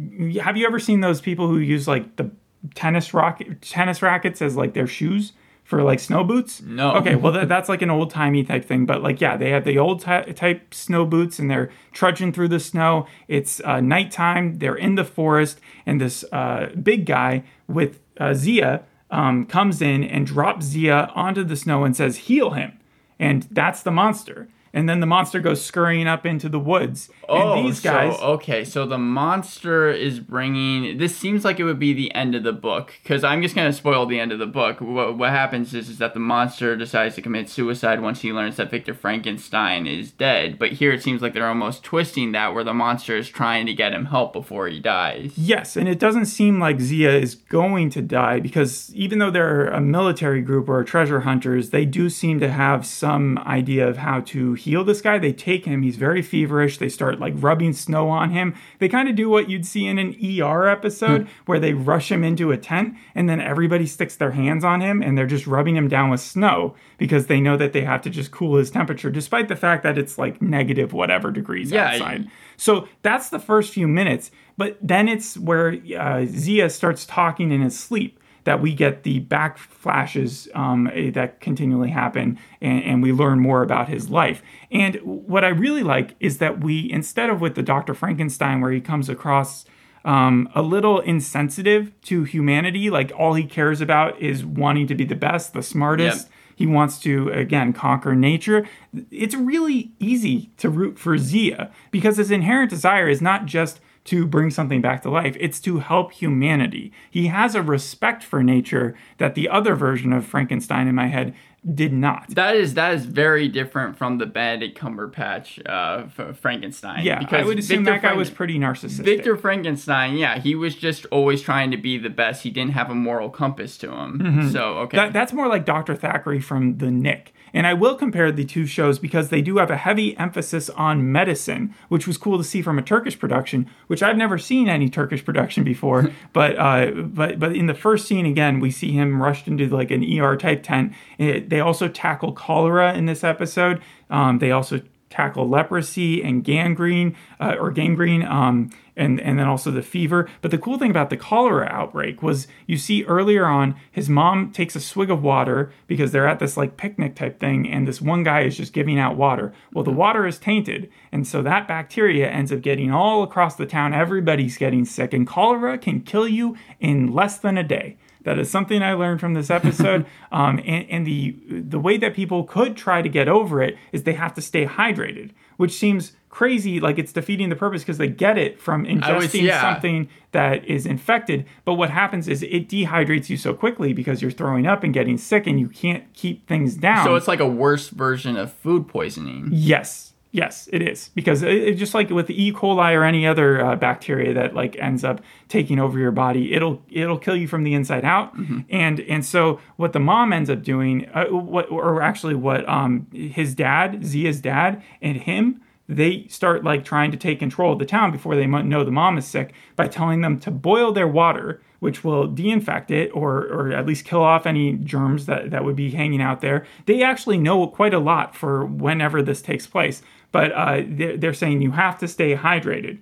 have 0.41 0.57
you 0.57 0.65
ever 0.67 0.79
seen 0.79 0.99
those 1.01 1.21
people 1.21 1.47
who 1.47 1.57
use 1.59 1.87
like 1.87 2.17
the 2.17 2.31
tennis 2.75 3.13
rocket 3.13 3.61
tennis 3.61 4.01
rackets 4.01 4.41
as 4.41 4.55
like 4.55 4.73
their 4.73 4.87
shoes? 4.87 5.33
For 5.63 5.83
like 5.83 5.99
snow 5.99 6.23
boots? 6.23 6.63
No. 6.63 6.93
Okay, 6.95 7.13
well, 7.15 7.31
that, 7.33 7.47
that's 7.47 7.69
like 7.69 7.83
an 7.83 7.91
old 7.91 8.09
timey 8.09 8.43
type 8.43 8.65
thing. 8.65 8.87
But 8.87 9.03
like, 9.03 9.21
yeah, 9.21 9.37
they 9.37 9.51
have 9.51 9.65
the 9.65 9.77
old 9.77 10.01
ty- 10.01 10.23
type 10.23 10.73
snow 10.73 11.05
boots 11.05 11.37
and 11.37 11.47
they're 11.47 11.69
trudging 11.91 12.33
through 12.33 12.47
the 12.47 12.59
snow. 12.59 13.05
It's 13.27 13.61
uh, 13.63 13.79
nighttime. 13.79 14.55
They're 14.55 14.73
in 14.73 14.95
the 14.95 15.03
forest, 15.03 15.61
and 15.85 16.01
this 16.01 16.25
uh, 16.31 16.69
big 16.81 17.05
guy 17.05 17.43
with 17.67 17.99
uh, 18.19 18.33
Zia 18.33 18.83
um, 19.11 19.45
comes 19.45 19.79
in 19.79 20.03
and 20.03 20.25
drops 20.25 20.65
Zia 20.65 21.11
onto 21.13 21.43
the 21.43 21.55
snow 21.55 21.83
and 21.83 21.95
says, 21.95 22.17
"Heal 22.17 22.51
him." 22.51 22.79
And 23.19 23.47
that's 23.51 23.83
the 23.83 23.91
monster. 23.91 24.47
And 24.73 24.87
then 24.87 24.99
the 24.99 25.05
monster 25.05 25.39
goes 25.39 25.63
scurrying 25.63 26.07
up 26.07 26.25
into 26.25 26.49
the 26.49 26.59
woods. 26.59 27.09
Oh, 27.27 27.53
and 27.53 27.67
these 27.67 27.79
guys. 27.79 28.17
So, 28.17 28.23
okay, 28.33 28.63
so 28.63 28.85
the 28.85 28.97
monster 28.97 29.89
is 29.89 30.19
bringing. 30.19 30.97
This 30.97 31.15
seems 31.15 31.43
like 31.43 31.59
it 31.59 31.63
would 31.63 31.79
be 31.79 31.93
the 31.93 32.13
end 32.13 32.35
of 32.35 32.43
the 32.43 32.53
book 32.53 32.93
because 33.01 33.23
I'm 33.23 33.41
just 33.41 33.55
gonna 33.55 33.73
spoil 33.73 34.05
the 34.05 34.19
end 34.19 34.31
of 34.31 34.39
the 34.39 34.47
book. 34.47 34.81
What, 34.81 35.17
what 35.17 35.29
happens 35.31 35.73
is, 35.73 35.89
is 35.89 35.97
that 35.97 36.13
the 36.13 36.19
monster 36.19 36.75
decides 36.75 37.15
to 37.15 37.21
commit 37.21 37.49
suicide 37.49 38.01
once 38.01 38.21
he 38.21 38.31
learns 38.31 38.57
that 38.57 38.71
Victor 38.71 38.93
Frankenstein 38.93 39.87
is 39.87 40.11
dead. 40.11 40.59
But 40.59 40.73
here 40.73 40.91
it 40.91 41.03
seems 41.03 41.21
like 41.21 41.33
they're 41.33 41.47
almost 41.47 41.83
twisting 41.83 42.31
that, 42.33 42.53
where 42.53 42.63
the 42.63 42.73
monster 42.73 43.15
is 43.15 43.29
trying 43.29 43.65
to 43.65 43.73
get 43.73 43.93
him 43.93 44.05
help 44.05 44.33
before 44.33 44.67
he 44.67 44.79
dies. 44.79 45.33
Yes, 45.35 45.75
and 45.75 45.87
it 45.87 45.99
doesn't 45.99 46.25
seem 46.25 46.59
like 46.59 46.79
Zia 46.79 47.11
is 47.11 47.35
going 47.35 47.89
to 47.91 48.01
die 48.01 48.39
because 48.39 48.93
even 48.93 49.19
though 49.19 49.31
they're 49.31 49.67
a 49.67 49.81
military 49.81 50.41
group 50.41 50.69
or 50.69 50.83
treasure 50.83 51.21
hunters, 51.21 51.69
they 51.71 51.85
do 51.85 52.09
seem 52.09 52.39
to 52.39 52.49
have 52.49 52.85
some 52.85 53.37
idea 53.39 53.87
of 53.87 53.97
how 53.97 54.21
to 54.21 54.53
heal 54.59 54.83
this 54.83 55.01
guy. 55.01 55.17
They 55.17 55.33
take 55.33 55.65
him, 55.65 55.81
he's 55.81 55.95
very 55.95 56.21
feverish. 56.21 56.77
They 56.77 56.89
start 56.89 57.19
like 57.19 57.33
rubbing 57.37 57.73
snow 57.73 58.09
on 58.09 58.29
him. 58.31 58.55
They 58.79 58.87
kind 58.87 59.09
of 59.09 59.15
do 59.15 59.29
what 59.29 59.49
you'd 59.49 59.65
see 59.65 59.87
in 59.87 59.97
an 59.97 60.15
ER 60.23 60.67
episode 60.67 61.27
where 61.45 61.59
they 61.59 61.73
rush 61.73 62.11
him 62.11 62.23
into 62.23 62.51
a 62.51 62.57
tent 62.57 62.95
and 63.15 63.27
then 63.27 63.41
everybody 63.41 63.85
sticks 63.85 64.15
their 64.15 64.31
hands 64.31 64.63
on 64.63 64.81
him 64.81 65.01
and 65.01 65.17
they're 65.17 65.25
just 65.25 65.47
rubbing 65.47 65.75
him 65.75 65.87
down 65.87 66.09
with 66.09 66.21
snow 66.21 66.75
because 66.97 67.27
they 67.27 67.39
know 67.39 67.57
that 67.57 67.73
they 67.73 67.81
have 67.81 68.01
to 68.03 68.09
just 68.09 68.31
cool 68.31 68.57
his 68.57 68.69
temperature 68.71 69.09
despite 69.09 69.47
the 69.47 69.55
fact 69.55 69.83
that 69.83 69.97
it's 69.97 70.17
like 70.17 70.41
negative 70.41 70.93
whatever 70.93 71.31
degrees 71.31 71.71
Yeah, 71.71 71.91
outside. 71.91 72.27
So 72.57 72.87
that's 73.01 73.29
the 73.29 73.39
first 73.39 73.73
few 73.73 73.87
minutes. 73.87 74.31
But 74.57 74.77
then 74.81 75.07
it's 75.07 75.37
where 75.37 75.77
uh, 75.97 76.25
Zia 76.25 76.69
starts 76.69 77.05
talking 77.05 77.51
in 77.51 77.61
his 77.61 77.79
sleep 77.79 78.18
that 78.49 78.63
we 78.63 78.73
get 78.73 79.03
the 79.03 79.21
backflashes 79.25 80.53
um, 80.55 80.89
eh, 80.91 81.11
that 81.11 81.39
continually 81.39 81.91
happen 81.91 82.39
and, 82.59 82.83
and 82.83 83.03
we 83.03 83.11
learn 83.11 83.39
more 83.39 83.61
about 83.61 83.87
his 83.87 84.09
life. 84.09 84.41
And 84.71 84.95
what 85.03 85.45
I 85.45 85.49
really 85.49 85.83
like 85.83 86.15
is 86.19 86.39
that 86.39 86.59
we, 86.63 86.91
instead 86.91 87.29
of 87.29 87.41
with 87.41 87.53
the 87.53 87.61
Dr. 87.61 87.93
Frankenstein, 87.93 88.59
where 88.59 88.71
he 88.71 88.81
comes 88.81 89.07
across 89.07 89.65
um, 90.03 90.49
a 90.55 90.63
little 90.63 90.99
insensitive 90.99 91.93
to 92.05 92.23
humanity, 92.23 92.89
like 92.89 93.11
all 93.15 93.35
he 93.35 93.43
cares 93.43 93.81
about 93.81 94.19
is 94.19 94.43
wanting 94.43 94.87
to 94.87 94.95
be 94.95 95.05
the 95.05 95.13
best, 95.13 95.53
the 95.53 95.61
smartest. 95.61 96.25
Yep. 96.25 96.33
He 96.55 96.65
wants 96.65 96.97
to, 97.01 97.29
again, 97.29 97.71
conquer 97.71 98.15
nature. 98.15 98.67
It's 99.11 99.35
really 99.35 99.91
easy 99.99 100.49
to 100.57 100.71
root 100.71 100.97
for 100.97 101.19
Zia 101.19 101.71
because 101.91 102.17
his 102.17 102.31
inherent 102.31 102.71
desire 102.71 103.07
is 103.07 103.21
not 103.21 103.45
just 103.45 103.79
to 104.09 104.25
bring 104.27 104.49
something 104.49 104.81
back 104.81 105.01
to 105.03 105.09
life, 105.09 105.35
it's 105.39 105.59
to 105.61 105.79
help 105.79 106.11
humanity. 106.13 106.91
He 107.09 107.27
has 107.27 107.55
a 107.55 107.61
respect 107.61 108.23
for 108.23 108.43
nature 108.43 108.95
that 109.17 109.35
the 109.35 109.47
other 109.49 109.75
version 109.75 110.13
of 110.13 110.25
Frankenstein 110.25 110.87
in 110.87 110.95
my 110.95 111.07
head 111.07 111.33
did 111.75 111.91
not. 111.91 112.29
That 112.29 112.55
is 112.55 112.75
that 112.75 112.93
is 112.93 113.05
very 113.05 113.49
different 113.49 113.97
from 113.97 114.17
the 114.17 114.25
Benedict 114.25 114.79
Cumberbatch 114.79 115.59
uh, 115.67 116.07
Frankenstein. 116.33 117.03
Yeah, 117.05 117.25
I 117.29 117.43
would 117.43 117.59
assume 117.59 117.79
Victor 117.83 117.91
that 117.91 118.01
guy 118.01 118.07
Frank- 118.09 118.17
was 118.19 118.29
pretty 118.29 118.57
narcissistic. 118.57 119.03
Victor 119.03 119.35
Frankenstein, 119.35 120.15
yeah, 120.17 120.39
he 120.39 120.55
was 120.55 120.73
just 120.75 121.05
always 121.07 121.41
trying 121.41 121.69
to 121.71 121.77
be 121.77 121.97
the 121.97 122.09
best. 122.09 122.43
He 122.43 122.49
didn't 122.49 122.71
have 122.71 122.89
a 122.89 122.95
moral 122.95 123.29
compass 123.29 123.77
to 123.79 123.91
him. 123.91 124.49
So 124.51 124.77
okay, 124.79 124.97
Mm-hmm. 124.97 125.07
That, 125.07 125.13
that's 125.13 125.33
more 125.33 125.47
like 125.47 125.65
Dr. 125.65 125.95
Thackery 125.95 126.41
from 126.41 126.77
The 126.77 126.89
Knick. 126.91 127.33
And 127.53 127.67
I 127.67 127.73
will 127.73 127.95
compare 127.95 128.31
the 128.31 128.45
two 128.45 128.65
shows 128.65 128.99
because 128.99 129.29
they 129.29 129.41
do 129.41 129.57
have 129.57 129.71
a 129.71 129.77
heavy 129.77 130.17
emphasis 130.17 130.69
on 130.71 131.11
medicine, 131.11 131.73
which 131.87 132.07
was 132.07 132.17
cool 132.17 132.37
to 132.37 132.43
see 132.43 132.61
from 132.61 132.77
a 132.79 132.81
Turkish 132.81 133.17
production, 133.17 133.69
which 133.87 134.03
I've 134.03 134.17
never 134.17 134.37
seen 134.37 134.69
any 134.69 134.89
Turkish 134.89 135.23
production 135.23 135.63
before. 135.63 136.11
but 136.33 136.57
uh, 136.57 136.91
but 136.91 137.39
but 137.39 137.55
in 137.55 137.67
the 137.67 137.73
first 137.73 138.07
scene 138.07 138.25
again, 138.25 138.59
we 138.59 138.71
see 138.71 138.91
him 138.91 139.21
rushed 139.21 139.47
into 139.47 139.67
like 139.67 139.91
an 139.91 140.03
ER 140.19 140.35
type 140.35 140.63
tent. 140.63 140.93
They 141.17 141.39
they 141.39 141.59
also 141.59 141.87
tackle 141.87 142.33
cholera 142.33 142.93
in 142.93 143.05
this 143.05 143.23
episode. 143.23 143.81
Um, 144.09 144.39
they 144.39 144.51
also 144.51 144.81
tackle 145.09 145.49
leprosy 145.49 146.23
and 146.23 146.43
gangrene 146.43 147.15
uh, 147.39 147.55
or 147.59 147.71
gangrene 147.71 148.23
um, 148.23 148.69
and 148.99 149.19
and 149.21 149.39
then 149.39 149.47
also 149.47 149.71
the 149.71 149.81
fever. 149.81 150.29
But 150.41 150.51
the 150.51 150.57
cool 150.57 150.77
thing 150.77 150.91
about 150.91 151.09
the 151.09 151.17
cholera 151.17 151.67
outbreak 151.71 152.21
was 152.21 152.47
you 152.67 152.77
see 152.77 153.03
earlier 153.05 153.45
on 153.45 153.75
his 153.91 154.09
mom 154.09 154.51
takes 154.51 154.75
a 154.75 154.79
swig 154.79 155.09
of 155.09 155.23
water 155.23 155.71
because 155.87 156.11
they're 156.11 156.27
at 156.27 156.39
this 156.39 156.57
like 156.57 156.77
picnic 156.77 157.15
type 157.15 157.39
thing 157.39 157.67
and 157.67 157.87
this 157.87 158.01
one 158.01 158.23
guy 158.23 158.41
is 158.41 158.57
just 158.57 158.73
giving 158.73 158.99
out 158.99 159.15
water. 159.15 159.53
Well 159.73 159.83
the 159.83 159.91
water 159.91 160.27
is 160.27 160.37
tainted 160.37 160.91
and 161.11 161.25
so 161.25 161.41
that 161.41 161.67
bacteria 161.67 162.29
ends 162.29 162.51
up 162.51 162.61
getting 162.61 162.91
all 162.91 163.23
across 163.23 163.55
the 163.55 163.65
town. 163.65 163.93
Everybody's 163.93 164.57
getting 164.57 164.85
sick 164.85 165.13
and 165.13 165.25
cholera 165.25 165.77
can 165.77 166.01
kill 166.01 166.27
you 166.27 166.57
in 166.79 167.13
less 167.13 167.37
than 167.37 167.57
a 167.57 167.63
day. 167.63 167.97
That 168.23 168.37
is 168.37 168.49
something 168.49 168.83
I 168.83 168.93
learned 168.93 169.21
from 169.21 169.33
this 169.33 169.49
episode. 169.49 170.05
um, 170.31 170.59
and, 170.65 170.85
and 170.89 171.07
the 171.07 171.37
the 171.49 171.79
way 171.79 171.97
that 171.97 172.13
people 172.13 172.43
could 172.43 172.75
try 172.75 173.01
to 173.01 173.09
get 173.09 173.29
over 173.29 173.61
it 173.61 173.77
is 173.91 174.03
they 174.03 174.13
have 174.13 174.33
to 174.33 174.41
stay 174.41 174.65
hydrated, 174.65 175.31
which 175.57 175.71
seems 175.71 176.11
crazy, 176.39 176.79
like 176.79 176.97
it's 176.97 177.11
defeating 177.11 177.49
the 177.49 177.55
purpose 177.57 177.81
because 177.81 177.97
they 177.97 178.07
get 178.07 178.37
it 178.37 178.61
from 178.61 178.85
ingesting 178.85 179.41
yeah. 179.41 179.59
something 179.59 180.07
that 180.31 180.63
is 180.63 180.85
infected. 180.85 181.45
But 181.65 181.73
what 181.73 181.89
happens 181.89 182.29
is 182.29 182.43
it 182.43 182.69
dehydrates 182.69 183.29
you 183.29 183.35
so 183.35 183.53
quickly 183.53 183.91
because 183.91 184.21
you're 184.21 184.31
throwing 184.31 184.65
up 184.65 184.81
and 184.85 184.93
getting 184.93 185.17
sick, 185.17 185.47
and 185.47 185.59
you 185.59 185.67
can't 185.67 186.05
keep 186.13 186.47
things 186.47 186.75
down. 186.75 187.03
So 187.03 187.15
it's 187.15 187.27
like 187.27 187.41
a 187.41 187.47
worse 187.47 187.89
version 187.89 188.37
of 188.37 188.53
food 188.53 188.87
poisoning. 188.87 189.49
Yes. 189.51 190.13
Yes, 190.31 190.69
it 190.71 190.81
is 190.81 191.09
because 191.13 191.43
it, 191.43 191.51
it- 191.51 191.73
just 191.73 191.93
like 191.93 192.09
with 192.09 192.27
the 192.27 192.41
E. 192.41 192.53
coli 192.53 192.93
or 192.95 193.03
any 193.03 193.27
other 193.27 193.59
uh, 193.59 193.75
bacteria 193.75 194.33
that 194.35 194.53
like 194.53 194.77
ends 194.77 195.03
up 195.03 195.19
taking 195.49 195.77
over 195.77 195.99
your 195.99 196.11
body, 196.11 196.53
it'll 196.53 196.81
it'll 196.89 197.17
kill 197.17 197.35
you 197.35 197.49
from 197.49 197.63
the 197.65 197.73
inside 197.73 198.05
out. 198.05 198.33
And 198.69 199.01
and 199.01 199.25
so 199.25 199.59
what 199.75 199.91
the 199.91 199.99
mom 199.99 200.31
ends 200.31 200.49
up 200.49 200.63
doing, 200.63 201.09
uh, 201.13 201.25
what 201.25 201.69
or 201.69 202.01
actually 202.01 202.35
what 202.35 202.69
um 202.69 203.07
his 203.11 203.55
dad, 203.55 204.05
Zia's 204.05 204.39
dad, 204.39 204.81
and 205.01 205.17
him. 205.17 205.61
They 205.89 206.27
start 206.29 206.63
like 206.63 206.85
trying 206.85 207.11
to 207.11 207.17
take 207.17 207.39
control 207.39 207.73
of 207.73 207.79
the 207.79 207.85
town 207.85 208.11
before 208.11 208.35
they 208.35 208.45
know 208.45 208.83
the 208.83 208.91
mom 208.91 209.17
is 209.17 209.25
sick 209.25 209.53
by 209.75 209.87
telling 209.87 210.21
them 210.21 210.39
to 210.41 210.51
boil 210.51 210.91
their 210.91 211.07
water, 211.07 211.61
which 211.79 212.03
will 212.03 212.27
de-infect 212.27 212.91
it 212.91 213.09
or 213.13 213.39
or 213.47 213.71
at 213.71 213.87
least 213.87 214.05
kill 214.05 214.21
off 214.21 214.45
any 214.45 214.73
germs 214.73 215.25
that 215.25 215.49
that 215.49 215.65
would 215.65 215.75
be 215.75 215.89
hanging 215.89 216.21
out 216.21 216.41
there. 216.41 216.65
They 216.85 217.01
actually 217.01 217.39
know 217.39 217.65
quite 217.67 217.93
a 217.93 217.99
lot 217.99 218.35
for 218.35 218.65
whenever 218.65 219.23
this 219.23 219.41
takes 219.41 219.65
place 219.65 220.03
but 220.31 220.51
uh, 220.51 220.83
they're, 220.87 221.33
saying 221.33 221.61
you 221.61 221.71
have 221.71 221.97
to 221.97 222.07
stay 222.07 222.35
hydrated. 222.35 222.99